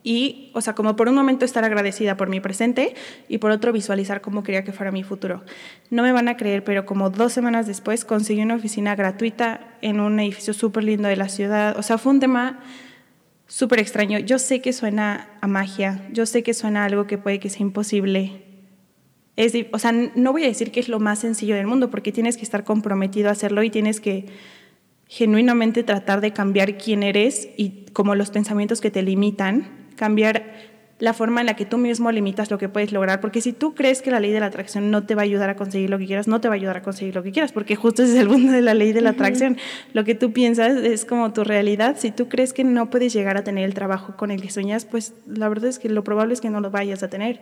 [0.03, 2.95] Y, o sea, como por un momento estar agradecida por mi presente
[3.27, 5.43] y por otro visualizar cómo quería que fuera mi futuro.
[5.89, 9.99] No me van a creer, pero como dos semanas después conseguí una oficina gratuita en
[9.99, 11.77] un edificio súper lindo de la ciudad.
[11.77, 12.59] O sea, fue un tema
[13.45, 14.17] súper extraño.
[14.19, 17.49] Yo sé que suena a magia, yo sé que suena a algo que puede que
[17.49, 18.43] sea imposible.
[19.35, 22.11] Es, o sea, no voy a decir que es lo más sencillo del mundo, porque
[22.11, 24.25] tienes que estar comprometido a hacerlo y tienes que
[25.07, 30.41] genuinamente tratar de cambiar quién eres y como los pensamientos que te limitan, cambiar
[31.01, 33.73] la forma en la que tú mismo limitas lo que puedes lograr, porque si tú
[33.73, 35.97] crees que la ley de la atracción no te va a ayudar a conseguir lo
[35.97, 38.13] que quieras, no te va a ayudar a conseguir lo que quieras, porque justo ese
[38.13, 39.57] es el mundo de la ley de la atracción.
[39.93, 41.95] Lo que tú piensas es como tu realidad.
[41.97, 44.85] Si tú crees que no puedes llegar a tener el trabajo con el que sueñas,
[44.85, 47.41] pues la verdad es que lo probable es que no lo vayas a tener.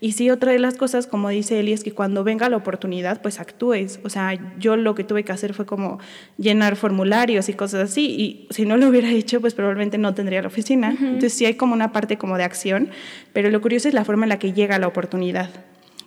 [0.00, 3.20] Y sí, otra de las cosas, como dice Eli, es que cuando venga la oportunidad,
[3.22, 3.98] pues actúes.
[4.04, 5.98] O sea, yo lo que tuve que hacer fue como
[6.38, 10.42] llenar formularios y cosas así, y si no lo hubiera hecho, pues probablemente no tendría
[10.42, 10.96] la oficina.
[11.00, 12.90] Entonces sí hay como una parte como de acción
[13.32, 15.50] pero lo curioso es la forma en la que llega la oportunidad,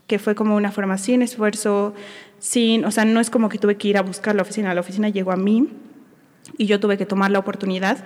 [0.08, 1.94] que fue como una forma sin esfuerzo,
[2.40, 4.82] sin, o sea, no es como que tuve que ir a buscar la oficina, la
[4.82, 5.68] oficina llegó a mí
[6.58, 8.04] y yo tuve que tomar la oportunidad.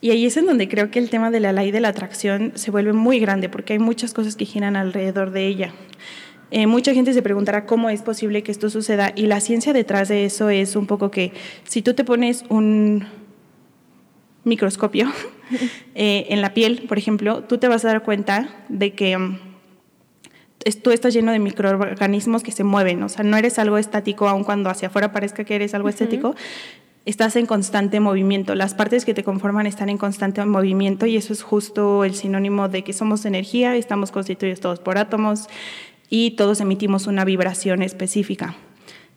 [0.00, 2.52] Y ahí es en donde creo que el tema de la ley de la atracción
[2.56, 5.72] se vuelve muy grande, porque hay muchas cosas que giran alrededor de ella.
[6.50, 10.08] Eh, mucha gente se preguntará cómo es posible que esto suceda y la ciencia detrás
[10.08, 11.32] de eso es un poco que
[11.64, 13.06] si tú te pones un
[14.44, 15.10] microscopio
[15.94, 19.38] eh, en la piel, por ejemplo, tú te vas a dar cuenta de que um,
[20.82, 24.44] tú estás lleno de microorganismos que se mueven, o sea, no eres algo estático, aun
[24.44, 26.34] cuando hacia afuera parezca que eres algo estético,
[27.04, 31.32] estás en constante movimiento, las partes que te conforman están en constante movimiento y eso
[31.32, 35.48] es justo el sinónimo de que somos energía, estamos constituidos todos por átomos
[36.08, 38.54] y todos emitimos una vibración específica.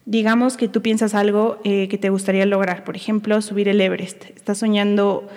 [0.05, 4.25] Digamos que tú piensas algo eh, que te gustaría lograr, por ejemplo, subir el Everest.
[4.35, 5.27] Estás soñando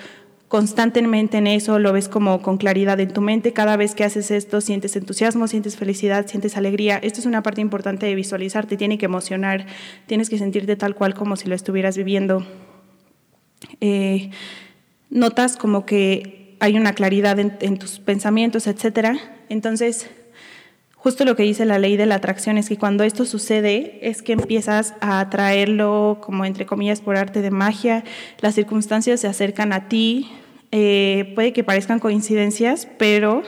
[0.49, 3.53] constantemente en eso, lo ves como con claridad en tu mente.
[3.53, 6.99] Cada vez que haces esto, sientes entusiasmo, sientes felicidad, sientes alegría.
[6.99, 9.67] Esto es una parte importante de visualizar, te tiene que emocionar,
[10.07, 12.47] tienes que sentirte tal cual como si lo estuvieras viviendo.
[13.81, 14.31] Eh,
[15.11, 19.19] notas como que hay una claridad en, en tus pensamientos, etc.
[19.49, 20.09] Entonces,
[21.01, 24.21] Justo lo que dice la ley de la atracción es que cuando esto sucede es
[24.21, 28.03] que empiezas a atraerlo como entre comillas por arte de magia,
[28.41, 30.29] las circunstancias se acercan a ti,
[30.73, 33.45] eh, puede que parezcan coincidencias, pero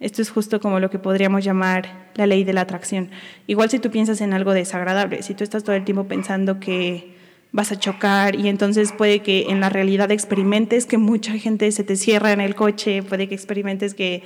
[0.00, 3.10] esto es justo como lo que podríamos llamar la ley de la atracción.
[3.46, 7.18] Igual si tú piensas en algo desagradable, si tú estás todo el tiempo pensando que
[7.52, 11.84] vas a chocar y entonces puede que en la realidad experimentes que mucha gente se
[11.84, 14.22] te cierra en el coche, puede que experimentes que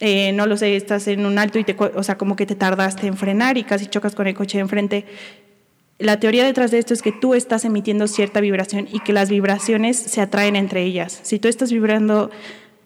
[0.00, 2.54] eh, no lo sé, estás en un alto y te, o sea, como que te
[2.54, 5.04] tardaste en frenar y casi chocas con el coche de enfrente.
[5.98, 9.30] La teoría detrás de esto es que tú estás emitiendo cierta vibración y que las
[9.30, 11.20] vibraciones se atraen entre ellas.
[11.22, 12.30] Si tú estás vibrando,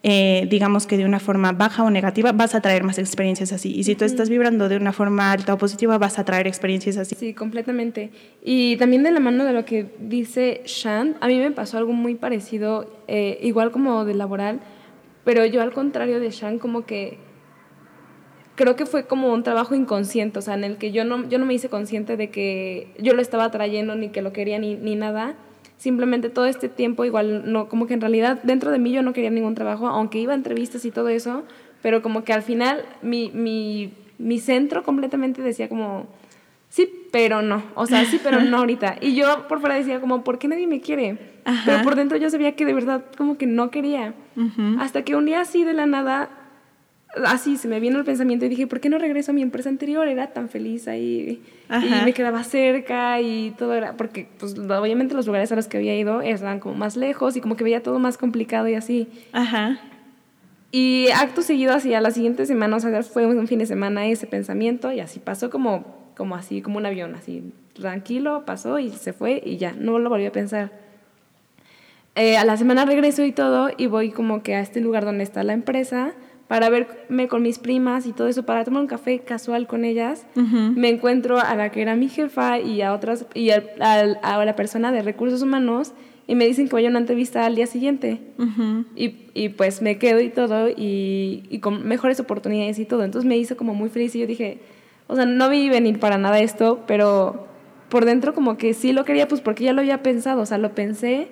[0.03, 3.73] eh, digamos que de una forma baja o negativa, vas a traer más experiencias así.
[3.75, 6.97] Y si tú estás vibrando de una forma alta o positiva, vas a traer experiencias
[6.97, 7.15] así.
[7.15, 8.11] Sí, completamente.
[8.43, 11.93] Y también de la mano de lo que dice Shan, a mí me pasó algo
[11.93, 14.59] muy parecido, eh, igual como de laboral
[15.29, 17.19] pero yo al contrario de Shan como que
[18.55, 21.37] creo que fue como un trabajo inconsciente, o sea, en el que yo no, yo
[21.37, 24.73] no me hice consciente de que yo lo estaba trayendo ni que lo quería ni,
[24.73, 25.35] ni nada.
[25.77, 29.13] Simplemente todo este tiempo igual, no, como que en realidad dentro de mí yo no
[29.13, 31.43] quería ningún trabajo, aunque iba a entrevistas y todo eso,
[31.83, 36.07] pero como que al final mi, mi, mi centro completamente decía como,
[36.69, 38.97] sí, pero no, o sea, sí, pero no ahorita.
[39.01, 41.17] Y yo por fuera decía como, ¿por qué nadie me quiere?
[41.65, 44.13] Pero por dentro yo sabía que de verdad como que no quería.
[44.79, 46.29] Hasta que un día así de la nada,
[47.25, 49.69] así se me vino el pensamiento y dije, ¿por qué no regreso a mi empresa
[49.69, 50.07] anterior?
[50.07, 55.25] Era tan feliz ahí y me quedaba cerca y todo era, porque pues obviamente los
[55.25, 57.99] lugares a los que había ido eran como más lejos y como que veía todo
[57.99, 59.07] más complicado y así.
[59.33, 59.79] Ajá.
[60.71, 64.05] Y acto seguido, así a la siguiente semana, o sea, fue un fin de semana
[64.05, 68.89] ese pensamiento y así pasó como, como así, como un avión, así tranquilo, pasó y
[68.89, 70.69] se fue y ya, no lo volví a pensar.
[72.15, 75.23] Eh, a la semana regreso y todo y voy como que a este lugar donde
[75.23, 76.11] está la empresa
[76.49, 80.25] para verme con mis primas y todo eso, para tomar un café casual con ellas.
[80.35, 84.91] Me encuentro a la que era mi jefa y a otras y a, la persona
[84.91, 85.93] de recursos humanos
[86.27, 88.19] y me dicen que voy a una entrevista al día siguiente.
[88.93, 93.05] y, y, pues me quedo y todo y, y, con mejores oportunidades y todo.
[93.05, 94.59] Entonces me hizo como muy feliz y yo dije,
[95.09, 97.47] o sea, no vi venir para nada esto, pero
[97.89, 100.59] por dentro como que sí lo quería, pues porque ya lo había pensado, o sea,
[100.59, 101.29] lo pensé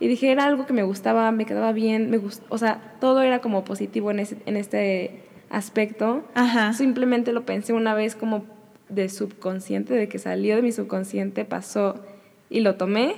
[0.00, 3.20] y dije, era algo que me gustaba, me quedaba bien, me gust o sea, todo
[3.20, 6.24] era como positivo en, ese, en este aspecto.
[6.34, 6.72] Ajá.
[6.72, 8.46] Simplemente lo pensé una vez como
[8.88, 12.02] de subconsciente, de que salió de mi subconsciente, pasó
[12.48, 13.16] y lo tomé.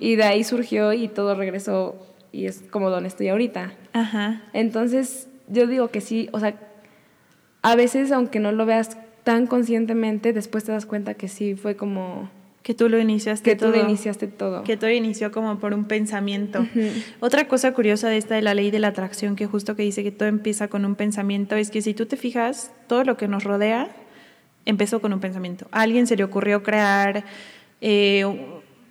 [0.00, 1.96] Y de ahí surgió y todo regresó
[2.30, 3.72] y es como donde estoy ahorita.
[3.94, 4.42] Ajá.
[4.52, 6.54] Entonces, yo digo que sí, o sea,
[7.62, 11.76] a veces aunque no lo veas tan conscientemente, después te das cuenta que sí fue
[11.76, 12.30] como
[12.62, 13.76] Que tú lo iniciaste que tú todo.
[13.76, 14.62] lo iniciaste todo.
[14.64, 16.66] Que todo inició como por un pensamiento.
[17.20, 20.02] Otra cosa curiosa de esta de la ley de la atracción, que justo que dice
[20.02, 23.26] que todo empieza con un pensamiento, es que si tú te fijas, todo lo que
[23.28, 23.88] nos rodea
[24.66, 25.66] empezó con un pensamiento.
[25.72, 27.24] A alguien se le ocurrió crear,
[27.82, 28.24] eh,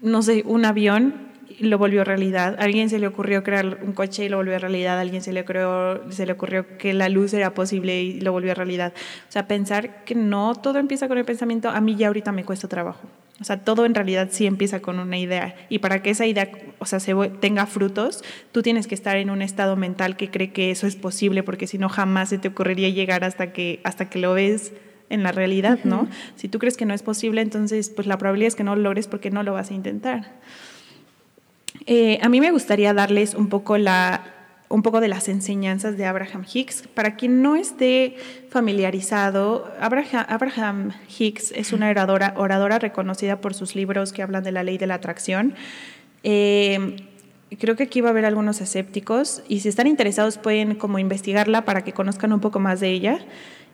[0.01, 2.55] no sé, un avión y lo volvió realidad.
[2.59, 4.97] A alguien se le ocurrió crear un coche y lo volvió realidad.
[4.97, 8.31] A alguien se le, ocurrió, se le ocurrió que la luz era posible y lo
[8.31, 8.93] volvió realidad.
[9.29, 12.43] O sea, pensar que no todo empieza con el pensamiento, a mí ya ahorita me
[12.43, 13.07] cuesta trabajo.
[13.41, 15.55] O sea, todo en realidad sí empieza con una idea.
[15.69, 19.29] Y para que esa idea, o sea, se tenga frutos, tú tienes que estar en
[19.29, 22.49] un estado mental que cree que eso es posible, porque si no jamás se te
[22.49, 24.71] ocurriría llegar hasta que, hasta que lo ves
[25.09, 26.07] en la realidad, ¿no?
[26.35, 28.81] Si tú crees que no es posible, entonces pues la probabilidad es que no lo
[28.81, 30.39] logres porque no lo vas a intentar.
[31.85, 34.33] Eh, a mí me gustaría darles un poco la
[34.73, 36.87] un poco de las enseñanzas de Abraham Hicks.
[36.95, 38.15] Para quien no esté
[38.49, 44.63] familiarizado, Abraham, Hicks es una oradora, oradora, reconocida por sus libros que hablan de la
[44.63, 45.53] ley de la atracción.
[46.23, 47.05] Eh,
[47.59, 51.65] creo que aquí va a haber algunos escépticos y si están interesados pueden como investigarla
[51.65, 53.19] para que conozcan un poco más de ella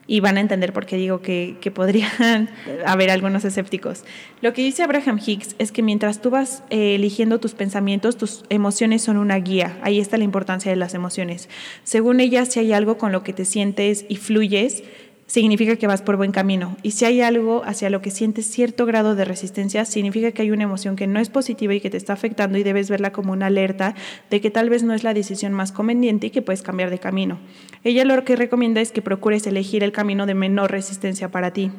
[0.09, 2.49] y van a entender por qué digo que, podrían
[2.85, 4.03] haber algunos escépticos.
[4.41, 8.43] Lo que dice Abraham Hicks es que mientras tú vas eh, eligiendo tus pensamientos, tus
[8.49, 9.77] emociones son una guía.
[9.83, 11.47] Ahí está la importancia de las emociones.
[11.83, 14.83] Según ella, si hay algo con lo que te sientes y fluyes,
[15.29, 16.75] significa que vas por buen camino.
[16.81, 20.49] Y si hay algo hacia lo que sientes cierto grado de resistencia, significa que hay
[20.49, 23.31] una emoción que no es positiva y que te está afectando y debes verla como
[23.31, 23.93] una alerta
[24.31, 26.97] de que tal vez no es la decisión más conveniente y que puedes cambiar de
[26.97, 27.37] camino.
[27.83, 31.71] Ella lo que recomienda es que procures elegir el camino de menor resistencia para ti.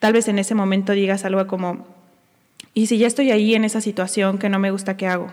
[0.00, 1.86] Tal vez en ese momento digas algo como,
[2.74, 5.32] y si ya estoy ahí en esa situación que no me gusta, ¿qué hago?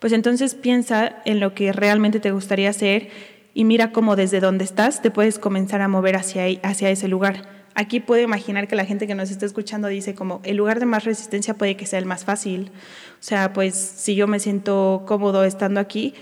[0.00, 3.08] Pues entonces piensa en lo que realmente te gustaría hacer
[3.56, 7.48] y mira cómo desde donde estás te puedes comenzar a mover hacia, hacia ese lugar.
[7.74, 10.84] Aquí puedo imaginar que la gente que nos está escuchando dice como el lugar de
[10.84, 12.70] más resistencia puede que sea el más fácil.
[13.18, 16.12] O sea, pues si yo me siento cómodo estando aquí,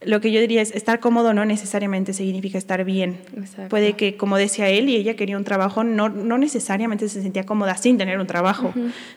[0.00, 3.18] lo que yo diría es estar cómodo no necesariamente significa estar bien.
[3.68, 7.44] Puede que, como decía él, y ella quería un trabajo, no, no necesariamente se sentía
[7.44, 8.72] cómoda sin tener un trabajo.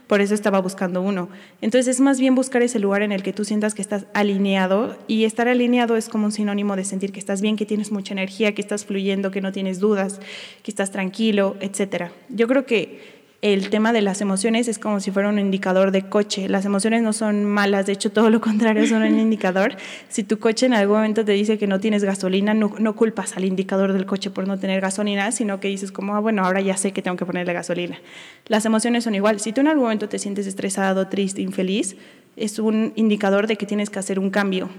[0.07, 1.29] Por eso estaba buscando uno.
[1.61, 4.97] Entonces es más bien buscar ese lugar en el que tú sientas que estás alineado
[5.07, 8.15] y estar alineado es como un sinónimo de sentir que estás bien, que tienes mucha
[8.15, 10.19] energía, que estás fluyendo, que no tienes dudas,
[10.63, 12.05] que estás tranquilo, etc.
[12.29, 16.03] Yo creo que el tema de las emociones es como si fuera un indicador de
[16.03, 16.47] coche.
[16.47, 19.77] Las emociones no son malas, de hecho todo lo contrario, son un indicador.
[20.09, 23.35] Si tu coche en algún momento te dice que no tienes gasolina, no, no, culpas
[23.37, 26.61] al indicador del coche por no tener gasolina, sino que dices como, ah, bueno, ahora
[26.61, 27.99] ya sé que tengo que ponerle gasolina.
[28.47, 29.39] Las emociones son igual.
[29.39, 31.95] Si tú en algún momento te sientes estresado, triste, infeliz,
[32.35, 34.69] es un indicador de que tienes que hacer un cambio.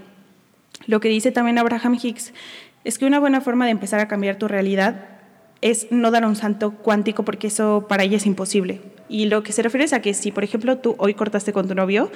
[0.87, 2.33] Lo que dice también Abraham Hicks
[2.85, 5.12] es que una buena forma de empezar a cambiar tu realidad
[5.63, 8.81] es no dar un salto cuántico porque eso para ella es imposible.
[9.07, 11.69] Y lo que se refiere es a que si, por ejemplo, tú hoy cortaste con
[11.69, 12.11] tu novio,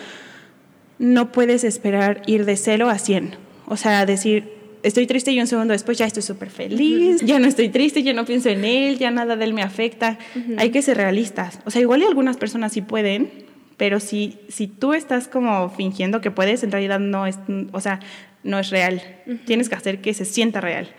[0.99, 3.35] no puedes esperar ir de cero a 100.
[3.65, 4.51] O sea, decir,
[4.83, 8.13] estoy triste y un segundo después ya estoy súper feliz, ya no estoy triste, ya
[8.13, 10.19] no pienso en él, ya nada de él me afecta.
[10.57, 11.61] Hay que ser realistas.
[11.65, 13.31] O sea, igual y algunas personas sí pueden,
[13.77, 17.39] pero si, si tú estás como fingiendo que puedes, en realidad no es,
[17.71, 18.01] o sea,
[18.43, 19.01] no es real.
[19.45, 20.89] Tienes que hacer que se sienta real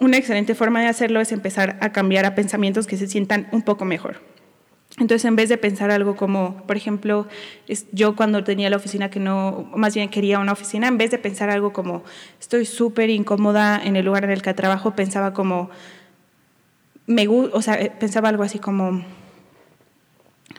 [0.00, 3.62] una excelente forma de hacerlo es empezar a cambiar a pensamientos que se sientan un
[3.62, 4.20] poco mejor.
[4.98, 7.26] Entonces, en vez de pensar algo como, por ejemplo,
[7.92, 11.18] yo cuando tenía la oficina que no, más bien quería una oficina, en vez de
[11.18, 12.02] pensar algo como,
[12.40, 15.68] estoy súper incómoda en el lugar en el que trabajo, pensaba como,
[17.06, 19.04] me, o sea, eh, pensaba algo así como,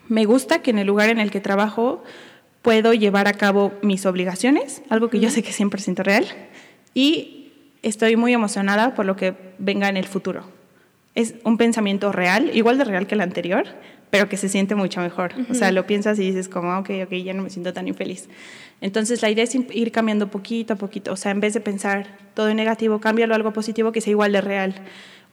[0.08, 2.04] me gusta que en el lugar en el que trabajo
[2.62, 6.28] puedo llevar a cabo mis obligaciones, algo que yo sé que es 100% real,
[6.94, 7.37] y
[7.84, 10.44] estoy muy emocionada por lo que venga en el futuro.
[11.16, 13.66] Es un pensamiento real, igual de real que el anterior,
[14.10, 15.34] pero que se siente mucho mejor.
[15.50, 18.30] O sea, lo piensas y dices como, ok, ok, ya no me siento tan infeliz.
[18.82, 21.12] Entonces la idea es ir cambiando poquito a poquito.
[21.12, 24.12] O sea, en vez de pensar todo en negativo, cámbialo a algo positivo que sea
[24.12, 24.76] igual de real.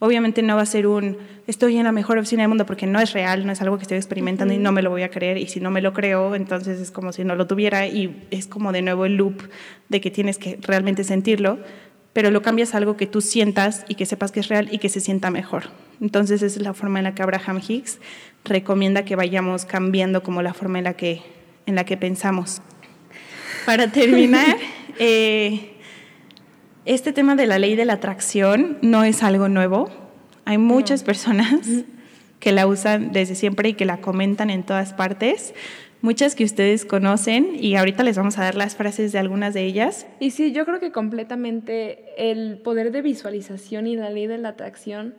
[0.00, 3.00] Obviamente no va a ser un, estoy en la mejor oficina del mundo porque no
[3.00, 5.38] es real, no es algo que estoy experimentando y no me lo voy a creer.
[5.38, 8.46] Y si no me lo creo, entonces es como si no lo tuviera y es
[8.46, 9.42] como de nuevo el loop
[9.88, 11.58] de que tienes que realmente sentirlo
[12.14, 14.78] pero lo cambias a algo que tú sientas y que sepas que es real y
[14.78, 15.64] que se sienta mejor.
[16.00, 17.98] Entonces esa es la forma en la que Abraham Hicks
[18.44, 21.22] recomienda que vayamos cambiando como la forma en la que,
[21.66, 22.62] en la que pensamos.
[23.66, 24.56] Para terminar,
[24.98, 25.74] eh,
[26.84, 29.90] este tema de la ley de la atracción no es algo nuevo.
[30.44, 31.66] Hay muchas personas
[32.38, 35.54] que la usan desde siempre y que la comentan en todas partes
[36.04, 39.64] muchas que ustedes conocen y ahorita les vamos a dar las frases de algunas de
[39.64, 40.06] ellas.
[40.20, 44.50] Y sí, yo creo que completamente el poder de visualización y la ley de la
[44.50, 45.14] atracción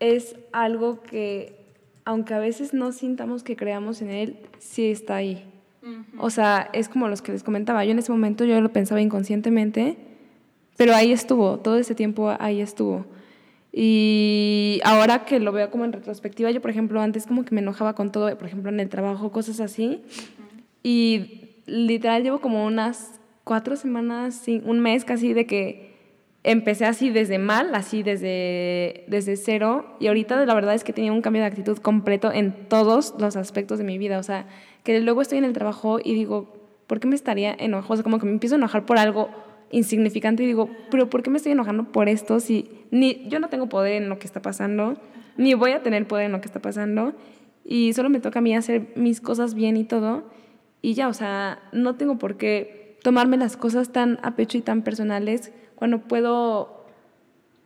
[0.00, 1.54] es algo que
[2.04, 5.44] aunque a veces no sintamos que creamos en él, sí está ahí.
[6.18, 7.84] O sea, es como los que les comentaba.
[7.84, 9.96] Yo en ese momento yo lo pensaba inconscientemente,
[10.76, 13.06] pero ahí estuvo, todo ese tiempo ahí estuvo.
[13.78, 17.60] Y ahora que lo veo como en retrospectiva, yo por ejemplo antes como que me
[17.60, 20.00] enojaba con todo, por ejemplo en el trabajo, cosas así.
[20.82, 25.94] Y literal llevo como unas cuatro semanas, un mes casi de que
[26.42, 29.98] empecé así desde mal, así desde, desde cero.
[30.00, 33.36] Y ahorita la verdad es que tenía un cambio de actitud completo en todos los
[33.36, 34.18] aspectos de mi vida.
[34.18, 34.46] O sea,
[34.84, 36.50] que luego estoy en el trabajo y digo,
[36.86, 37.92] ¿por qué me estaría enojando?
[37.92, 39.28] O sea, como que me empiezo a enojar por algo
[39.70, 43.48] insignificante y digo, pero ¿por qué me estoy enojando por esto si ni yo no
[43.48, 44.96] tengo poder en lo que está pasando,
[45.36, 47.14] ni voy a tener poder en lo que está pasando
[47.64, 50.24] y solo me toca a mí hacer mis cosas bien y todo.
[50.82, 54.62] Y ya, o sea, no tengo por qué tomarme las cosas tan a pecho y
[54.62, 56.84] tan personales cuando puedo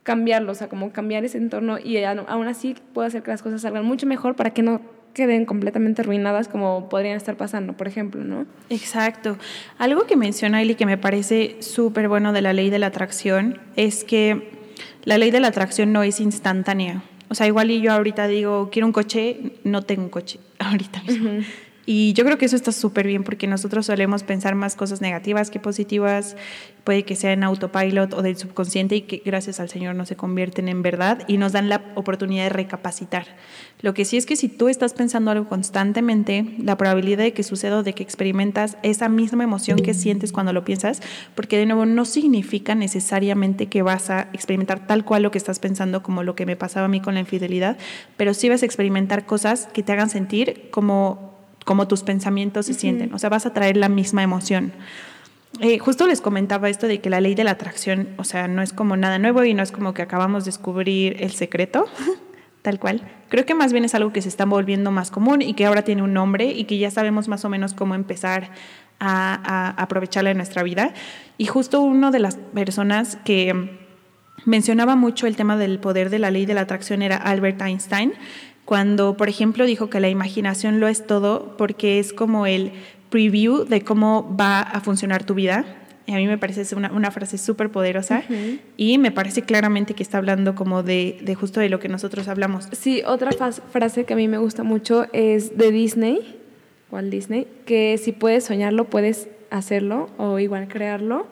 [0.03, 3.61] cambiarlo, o sea, como cambiar ese entorno y aún así puedo hacer que las cosas
[3.61, 4.81] salgan mucho mejor para que no
[5.13, 8.45] queden completamente arruinadas como podrían estar pasando, por ejemplo, ¿no?
[8.69, 9.37] Exacto.
[9.77, 13.59] Algo que menciona Eli que me parece súper bueno de la ley de la atracción
[13.75, 14.51] es que
[15.03, 17.03] la ley de la atracción no es instantánea.
[17.29, 21.01] O sea, igual y yo ahorita digo, quiero un coche, no tengo un coche ahorita
[21.03, 21.31] mismo.
[21.93, 25.51] Y yo creo que eso está súper bien porque nosotros solemos pensar más cosas negativas
[25.51, 26.37] que positivas,
[26.85, 30.15] puede que sea en autopilot o del subconsciente y que gracias al Señor no se
[30.15, 33.25] convierten en verdad y nos dan la oportunidad de recapacitar.
[33.81, 37.43] Lo que sí es que si tú estás pensando algo constantemente, la probabilidad de que
[37.43, 41.01] suceda o de que experimentas esa misma emoción que sientes cuando lo piensas,
[41.35, 45.59] porque de nuevo no significa necesariamente que vas a experimentar tal cual lo que estás
[45.59, 47.77] pensando como lo que me pasaba a mí con la infidelidad,
[48.15, 51.30] pero sí vas a experimentar cosas que te hagan sentir como
[51.65, 54.73] como tus pensamientos se sienten, o sea, vas a traer la misma emoción.
[55.59, 58.61] Eh, justo les comentaba esto de que la ley de la atracción, o sea, no
[58.61, 61.85] es como nada nuevo y no es como que acabamos de descubrir el secreto,
[62.61, 63.01] tal cual.
[63.29, 65.83] Creo que más bien es algo que se está volviendo más común y que ahora
[65.83, 68.51] tiene un nombre y que ya sabemos más o menos cómo empezar
[68.99, 70.93] a, a aprovecharla en nuestra vida.
[71.37, 73.77] Y justo una de las personas que
[74.45, 78.13] mencionaba mucho el tema del poder de la ley de la atracción era Albert Einstein
[78.71, 82.71] cuando, por ejemplo, dijo que la imaginación lo es todo porque es como el
[83.09, 85.65] preview de cómo va a funcionar tu vida.
[86.05, 88.23] Y a mí me parece una, una frase súper poderosa
[88.77, 92.29] y me parece claramente que está hablando como de, de, justo de lo que nosotros
[92.29, 92.69] hablamos.
[92.71, 96.39] Sí, otra frase que a mí me gusta mucho es de Disney,
[96.91, 101.27] Walt Disney, que si puedes soñarlo, puedes hacerlo o igual crearlo.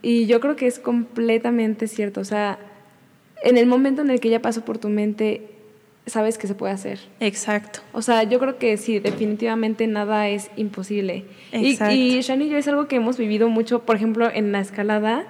[0.00, 2.22] Y yo creo que es completamente cierto.
[2.22, 2.58] O sea,
[3.42, 5.50] en el momento en el que ya pasó por tu mente
[6.06, 7.00] sabes que se puede hacer.
[7.20, 7.80] Exacto.
[7.92, 11.24] O sea, yo creo que sí, definitivamente nada es imposible.
[11.52, 11.94] Exacto.
[11.94, 14.60] Y, y Shani y yo es algo que hemos vivido mucho, por ejemplo, en la
[14.60, 15.26] escalada.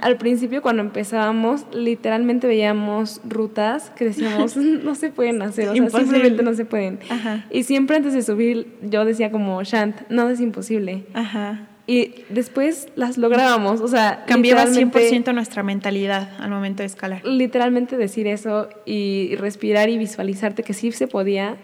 [0.00, 5.90] Al principio, cuando empezábamos, literalmente veíamos rutas que decíamos, no se pueden hacer, o sea,
[5.90, 6.98] simplemente no se pueden.
[7.10, 7.46] Ajá.
[7.50, 11.04] Y siempre antes de subir, yo decía como, Shant, nada es imposible.
[11.12, 17.24] Ajá y después las lográbamos, o sea, cambiaba 100% nuestra mentalidad al momento de escalar.
[17.24, 21.56] Literalmente decir eso y respirar y visualizarte que sí se podía,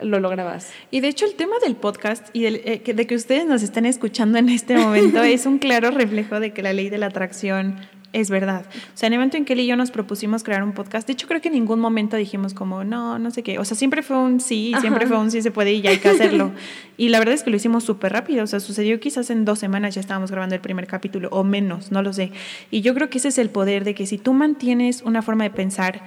[0.00, 0.70] lo lograbas.
[0.92, 4.38] Y de hecho el tema del podcast y eh, de que ustedes nos estén escuchando
[4.38, 7.80] en este momento es un claro reflejo de que la ley de la atracción
[8.12, 8.66] es verdad.
[8.68, 11.06] O sea, en el momento en que él y yo nos propusimos crear un podcast,
[11.06, 13.58] de hecho creo que en ningún momento dijimos como, no, no sé qué.
[13.58, 15.98] O sea, siempre fue un sí, siempre fue un sí se puede y ya hay
[15.98, 16.52] que hacerlo.
[16.96, 18.44] y la verdad es que lo hicimos súper rápido.
[18.44, 21.90] O sea, sucedió quizás en dos semanas ya estábamos grabando el primer capítulo o menos,
[21.90, 22.32] no lo sé.
[22.70, 25.44] Y yo creo que ese es el poder de que si tú mantienes una forma
[25.44, 26.02] de pensar,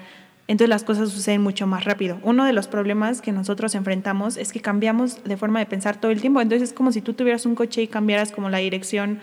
[0.47, 2.19] entonces las cosas suceden mucho más rápido.
[2.21, 6.11] Uno de los problemas que nosotros enfrentamos es que cambiamos de forma de pensar todo
[6.11, 6.39] el tiempo.
[6.39, 9.19] Entonces es como si tú tuvieras un coche y cambiaras como la dirección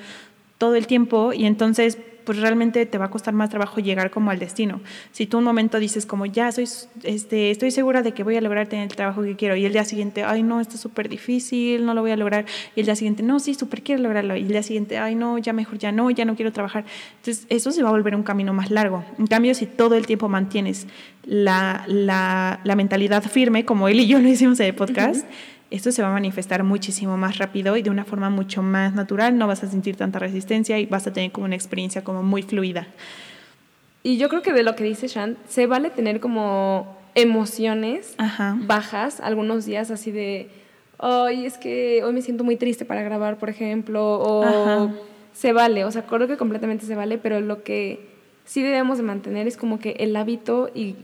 [0.58, 4.30] todo el tiempo y entonces pues realmente te va a costar más trabajo llegar como
[4.30, 4.80] al destino.
[5.12, 6.68] Si tú un momento dices como, ya soy,
[7.02, 9.72] este, estoy segura de que voy a lograr tener el trabajo que quiero, y el
[9.72, 12.46] día siguiente, ay no, esto es súper difícil, no lo voy a lograr,
[12.76, 15.38] y el día siguiente, no, sí, súper quiero lograrlo, y el día siguiente, ay no,
[15.38, 16.84] ya mejor, ya no, ya no quiero trabajar.
[17.16, 19.04] Entonces, eso se va a volver un camino más largo.
[19.18, 20.86] En cambio, si todo el tiempo mantienes
[21.24, 25.26] la, la mentalidad firme, como él y yo lo hicimos en el podcast,
[25.72, 29.38] esto se va a manifestar muchísimo más rápido y de una forma mucho más natural,
[29.38, 32.42] no vas a sentir tanta resistencia y vas a tener como una experiencia como muy
[32.42, 32.86] fluida.
[34.02, 38.16] Y yo creo que de lo que dice Shan, se vale tener como emociones
[38.66, 40.50] bajas algunos días así de,
[40.98, 44.90] ay, es que hoy me siento muy triste para grabar, por ejemplo, o
[45.32, 48.11] se vale, o sea, creo que completamente se vale, pero lo que
[48.44, 50.96] sí debemos de mantener es como que el hábito y,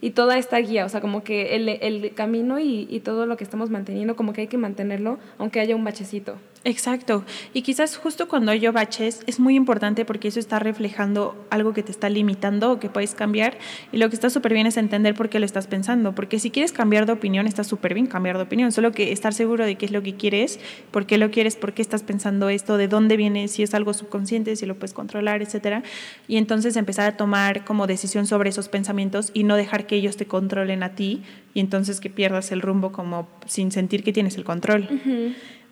[0.00, 3.36] y, toda esta guía, o sea, como que el, el camino y, y, todo lo
[3.36, 6.36] que estamos manteniendo, como que hay que mantenerlo, aunque haya un bachecito.
[6.66, 7.24] Exacto.
[7.54, 11.84] Y quizás justo cuando hay baches es muy importante porque eso está reflejando algo que
[11.84, 13.56] te está limitando o que puedes cambiar.
[13.92, 16.12] Y lo que está súper bien es entender por qué lo estás pensando.
[16.16, 18.72] Porque si quieres cambiar de opinión, está súper bien cambiar de opinión.
[18.72, 20.58] Solo que estar seguro de qué es lo que quieres,
[20.90, 23.94] por qué lo quieres, por qué estás pensando esto, de dónde viene, si es algo
[23.94, 25.84] subconsciente, si lo puedes controlar, etcétera.
[26.26, 30.16] Y entonces empezar a tomar como decisión sobre esos pensamientos y no dejar que ellos
[30.16, 31.22] te controlen a ti
[31.54, 34.88] y entonces que pierdas el rumbo como sin sentir que tienes el control.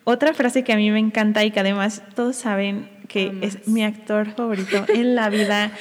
[0.05, 3.83] Otra frase que a mí me encanta y que además todos saben que es mi
[3.83, 5.73] actor favorito en la vida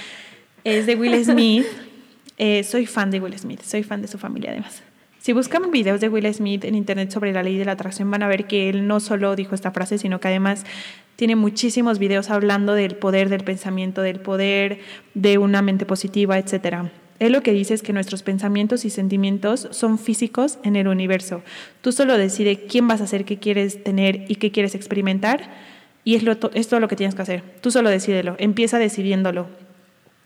[0.63, 1.65] es de Will Smith.
[2.37, 4.81] Eh, soy fan de Will Smith, soy fan de su familia además.
[5.19, 8.23] Si buscan videos de Will Smith en internet sobre la ley de la atracción van
[8.23, 10.65] a ver que él no solo dijo esta frase, sino que además
[11.15, 14.79] tiene muchísimos videos hablando del poder del pensamiento, del poder
[15.13, 16.91] de una mente positiva, etcétera.
[17.19, 21.43] Él lo que dice es que nuestros pensamientos y sentimientos son físicos en el universo.
[21.81, 25.49] Tú solo decides quién vas a ser, qué quieres tener y qué quieres experimentar.
[26.03, 27.43] Y es, lo, todo lo que tienes que hacer.
[27.61, 28.35] Tú solo decídelo.
[28.39, 29.47] Empieza decidiéndolo.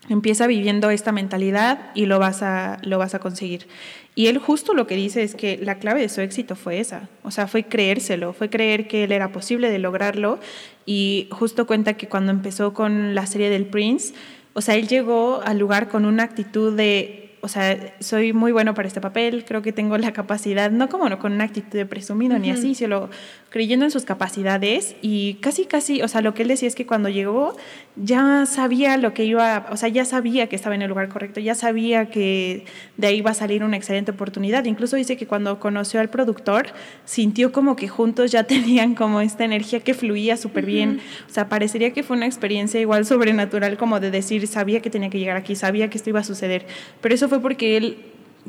[0.09, 3.67] Empieza viviendo esta mentalidad y lo vas, a, lo vas a conseguir.
[4.15, 7.09] Y él justo lo que dice es que la clave de su éxito fue esa.
[7.23, 10.39] O sea, fue creérselo, fue creer que él era posible de lograrlo.
[10.85, 14.15] Y justo cuenta que cuando empezó con la serie del Prince,
[14.57, 18.73] o sea, él llegó al lugar con una actitud de o sea, soy muy bueno
[18.73, 21.85] para este papel, creo que tengo la capacidad, no como no con una actitud de
[21.85, 23.09] presumido ni así, sino
[23.49, 26.85] creyendo en sus capacidades y casi, casi, o sea, lo que él decía es que
[26.85, 27.55] cuando llegó
[27.95, 31.39] ya sabía lo que iba, o sea, ya sabía que estaba en el lugar correcto,
[31.39, 32.65] ya sabía que
[32.97, 34.65] de ahí iba a salir una excelente oportunidad.
[34.65, 36.67] Incluso dice que cuando conoció al productor,
[37.05, 40.99] sintió como que juntos ya tenían como esta energía que fluía súper bien.
[41.27, 45.09] O sea, parecería que fue una experiencia igual sobrenatural como de decir, sabía que tenía
[45.09, 46.65] que llegar aquí, sabía que esto iba a suceder.
[47.01, 47.97] Pero eso fue porque él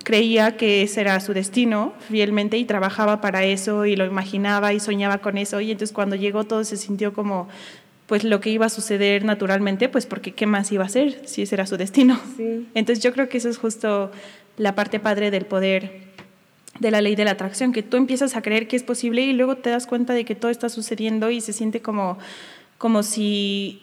[0.05, 4.81] creía que ese era su destino fielmente y trabajaba para eso y lo imaginaba y
[4.81, 7.49] soñaba con eso y entonces cuando llegó todo se sintió como
[8.07, 11.43] pues lo que iba a suceder naturalmente, pues porque qué más iba a ser si
[11.43, 12.19] ese era su destino.
[12.75, 14.11] Entonces yo creo que eso es justo
[14.57, 16.09] la parte padre del poder
[16.81, 19.35] de la ley de la atracción, que tú empiezas a creer que es posible y
[19.35, 22.19] luego te das cuenta de que todo está sucediendo y se siente como,
[22.79, 23.83] como si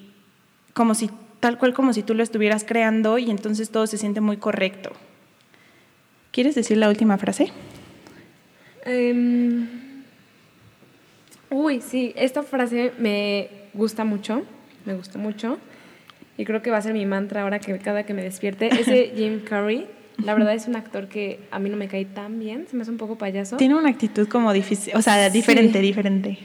[0.74, 1.10] como si
[1.46, 4.94] tal cual como si tú lo estuvieras creando y entonces todo se siente muy correcto.
[6.32, 7.52] ¿Quieres decir la última frase?
[8.84, 9.68] Em,
[11.52, 14.42] uy, sí, esta frase me gusta mucho,
[14.86, 15.60] me gusta mucho.
[16.36, 18.70] Y creo que va a ser mi mantra ahora que cada que me despierte.
[18.70, 19.86] Ese Jim Carrey,
[20.24, 22.82] la verdad es un actor que a mí no me cae tan bien, se me
[22.82, 23.58] hace un poco payaso.
[23.58, 26.40] Tiene una actitud como difícil, o sea, diferente, diferente.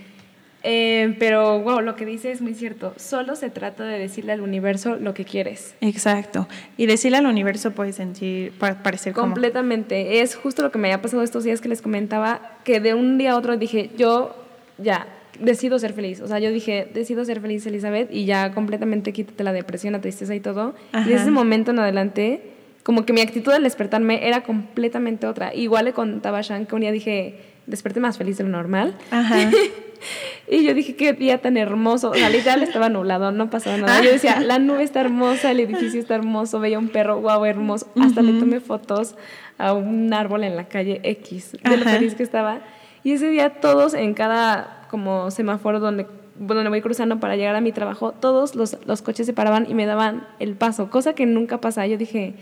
[0.63, 2.93] Eh, pero, wow, lo que dice es muy cierto.
[2.97, 5.75] Solo se trata de decirle al universo lo que quieres.
[5.81, 6.49] Exacto.
[6.77, 10.21] Y decirle al universo puede sentir, parecer Completamente.
[10.21, 13.19] Es justo lo que me ha pasado estos días que les comentaba, que de un
[13.19, 14.37] día a otro dije, yo
[14.79, 15.07] ya,
[15.39, 16.21] decido ser feliz.
[16.21, 20.01] O sea, yo dije, decido ser feliz, Elizabeth, y ya completamente quítate la depresión, la
[20.01, 20.75] tristeza y todo.
[20.93, 22.43] Y desde ese momento en adelante,
[22.83, 25.55] como que mi actitud al despertarme era completamente otra.
[25.55, 27.37] Igual le contaba a Shan que un día dije,
[27.67, 28.97] desperté más feliz de lo normal.
[29.11, 29.51] Ajá.
[30.49, 32.11] y yo dije, qué día tan hermoso.
[32.11, 34.03] O sea, literal estaba nublado, no pasaba nada.
[34.03, 37.87] Yo decía, la nube está hermosa, el edificio está hermoso, veía un perro, wow, hermoso.
[38.01, 39.15] Hasta le tomé fotos
[39.59, 42.61] a un árbol en la calle X, de lo feliz que estaba.
[43.03, 46.07] Y ese día todos en cada como semáforo donde
[46.41, 49.75] donde voy cruzando para llegar a mi trabajo, todos los, los coches se paraban y
[49.75, 51.87] me daban el paso, cosa que nunca pasa.
[51.87, 52.35] Yo dije,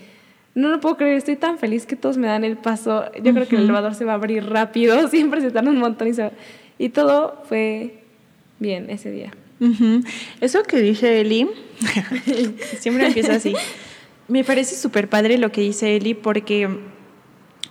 [0.55, 3.05] no lo puedo creer, estoy tan feliz que todos me dan el paso.
[3.23, 6.09] Yo creo que el elevador se va a abrir rápido, siempre se tarda un montón
[6.09, 6.31] y, se
[6.79, 8.03] y todo fue
[8.59, 9.33] bien ese día.
[10.41, 11.49] Eso que dice Eli,
[12.79, 13.55] siempre empieza así.
[14.29, 16.69] Me parece súper padre lo que dice Eli porque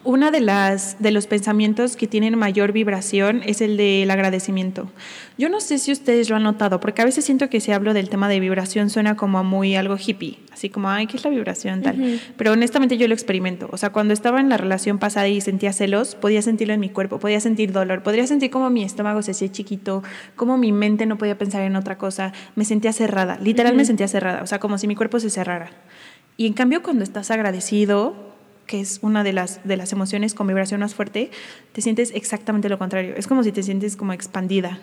[0.07, 4.89] una de las de los pensamientos que tienen mayor vibración es el del agradecimiento.
[5.37, 7.93] Yo no sé si ustedes lo han notado, porque a veces siento que si hablo
[7.93, 11.29] del tema de vibración suena como muy algo hippie, así como, ay, ¿qué es la
[11.29, 12.21] vibración tal?
[12.37, 13.67] Pero honestamente yo lo experimento.
[13.73, 16.87] O sea, cuando estaba en la relación pasada y sentía celos, podía sentirlo en mi
[16.87, 20.03] cuerpo, podía sentir dolor, podría sentir como mi estómago se hacía chiquito,
[20.37, 24.07] como mi mente no podía pensar en otra cosa, me sentía cerrada, literal me sentía
[24.07, 25.69] cerrada, o sea, como si mi cuerpo se cerrara.
[26.37, 28.26] Y en cambio, cuando estás agradecido,
[28.67, 31.31] que es una de las, de las emociones con vibración más fuerte,
[31.71, 33.15] te sientes exactamente lo contrario.
[33.15, 34.79] Es como si te sientes como expandida.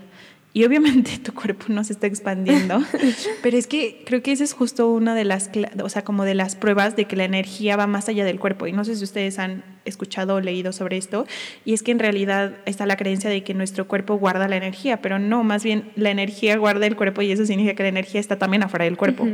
[0.55, 2.81] Y obviamente tu cuerpo no se está expandiendo,
[3.43, 5.51] pero es que creo que esa es justo una de las,
[5.83, 8.67] o sea, como de las pruebas de que la energía va más allá del cuerpo.
[8.67, 11.27] Y no sé si ustedes han escuchado o leído sobre esto,
[11.65, 15.03] y es que en realidad está la creencia de que nuestro cuerpo guarda la energía,
[15.03, 18.21] pero no, más bien la energía guarda el cuerpo y eso significa que la energía
[18.21, 19.27] está también afuera del cuerpo.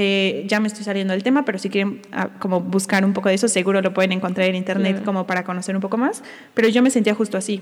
[0.00, 3.30] Eh, ya me estoy saliendo del tema, pero si quieren ah, como buscar un poco
[3.30, 6.22] de eso, seguro lo pueden encontrar en internet como para conocer un poco más.
[6.54, 7.60] Pero yo me sentía justo así,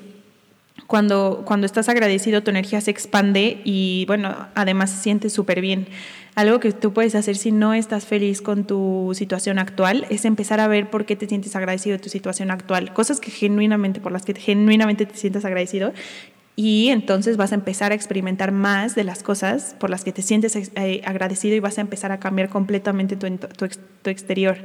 [0.87, 5.89] Cuando, cuando estás agradecido, tu energía se expande y, bueno, además se siente súper bien.
[6.35, 10.61] Algo que tú puedes hacer si no estás feliz con tu situación actual es empezar
[10.61, 12.93] a ver por qué te sientes agradecido de tu situación actual.
[12.93, 15.95] Cosas que genuinamente, por las que genuinamente te sientas agradecido
[16.59, 20.23] y entonces vas a empezar a experimentar más de las cosas por las que te
[20.23, 23.69] sientes eh, agradecido y vas a empezar a cambiar completamente tu, tu,
[24.03, 24.57] tu, exterior.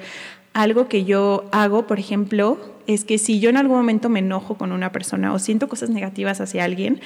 [0.54, 4.56] Algo que yo hago, por ejemplo, es que si yo en algún momento me enojo
[4.56, 7.00] con una persona o siento cosas negativas hacia alguien,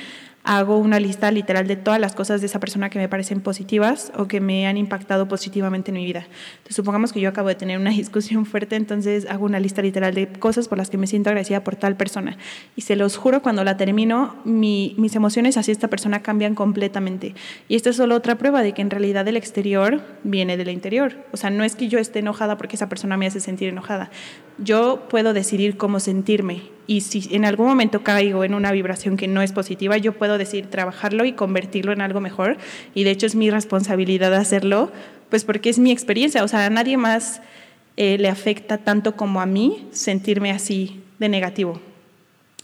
[0.46, 4.12] hago una lista literal de todas las cosas de esa persona que me parecen positivas
[4.16, 6.28] o que me han impactado positivamente en mi vida.
[6.58, 10.14] Entonces, supongamos que yo acabo de tener una discusión fuerte, entonces hago una lista literal
[10.14, 12.38] de cosas por las que me siento agradecida por tal persona.
[12.76, 17.34] Y se los juro, cuando la termino, mis emociones hacia esta persona cambian completamente.
[17.68, 21.26] Y esta es solo otra prueba de que en realidad el exterior viene del interior.
[21.32, 24.10] O sea, no es que yo esté enojada porque esa persona me hace sentir enojada.
[24.58, 29.28] Yo puedo decidir cómo sentirme y si en algún momento caigo en una vibración que
[29.28, 32.58] no es positiva, yo puedo decir trabajarlo y convertirlo en algo mejor.
[32.94, 34.92] Y de hecho es mi responsabilidad hacerlo,
[35.30, 36.44] pues porque es mi experiencia.
[36.44, 37.42] O sea, a nadie más
[37.98, 41.82] eh, le afecta tanto como a mí sentirme así de negativo.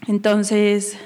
[0.06, 0.96] Entonces,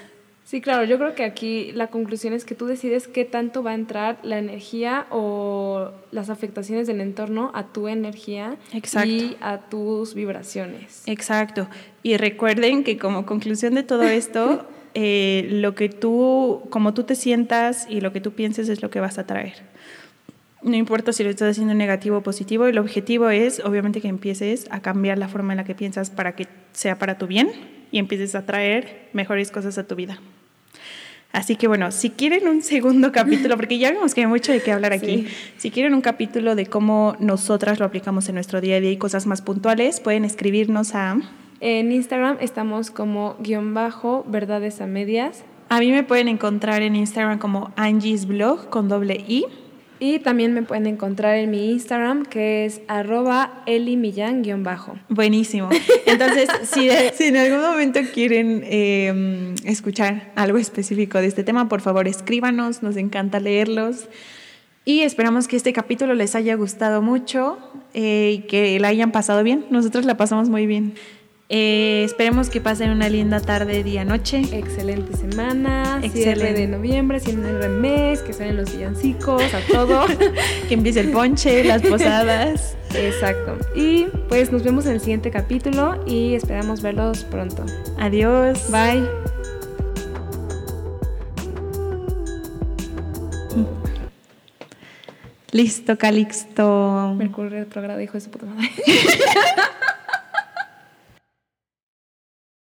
[0.46, 3.72] Sí, claro, yo creo que aquí la conclusión es que tú decides qué tanto va
[3.72, 8.56] a entrar la energía o las afectaciones del entorno a tu energía
[9.04, 11.02] y a tus vibraciones.
[11.06, 11.68] Exacto.
[12.04, 17.16] Y recuerden que como conclusión de todo esto, eh, lo que tú, como tú te
[17.16, 19.64] sientas y lo que tú pienses es lo que vas a traer.
[20.62, 24.68] No importa si lo estás haciendo negativo o positivo, el objetivo es obviamente que empieces
[24.70, 27.50] a cambiar la forma en la que piensas para que sea para tu bien
[27.90, 30.20] y empieces a traer mejores cosas a tu vida.
[31.36, 34.62] Así que bueno, si quieren un segundo capítulo, porque ya vemos que hay mucho de
[34.62, 35.26] qué hablar aquí,
[35.58, 38.96] si quieren un capítulo de cómo nosotras lo aplicamos en nuestro día a día y
[38.96, 41.18] cosas más puntuales, pueden escribirnos a...
[41.60, 45.44] En Instagram estamos como guion bajo verdades a medias.
[45.68, 49.44] A mí me pueden encontrar en Instagram como Angie's Blog con doble I.
[49.98, 54.98] Y también me pueden encontrar en mi Instagram, que es arroba elimillan-bajo.
[55.08, 55.70] Buenísimo.
[56.04, 56.88] Entonces, si,
[57.24, 62.96] en algún momento quieren em, escuchar algo específico de este tema, por favor escríbanos, nos
[62.96, 64.08] encanta leerlos.
[64.84, 67.58] Y esperamos que este capítulo les haya gustado mucho
[67.92, 69.64] eh, y que la hayan pasado bien.
[69.70, 70.94] Nosotros la pasamos muy bien.
[71.48, 74.42] Eh, esperemos que pasen una linda tarde, día, noche.
[74.52, 76.00] Excelente semana.
[76.02, 76.60] Excelente.
[76.60, 80.06] de noviembre, cierre de mes, que salen los villancicos, a todo.
[80.68, 82.76] que empiece el ponche, las posadas.
[82.94, 83.58] Exacto.
[83.76, 87.64] Y pues nos vemos en el siguiente capítulo y esperamos verlos pronto.
[87.98, 88.68] Adiós.
[88.70, 89.06] Bye.
[95.52, 97.14] Listo, Calixto.
[97.16, 98.68] Mercurio retrogrado, hijo de su puta madre.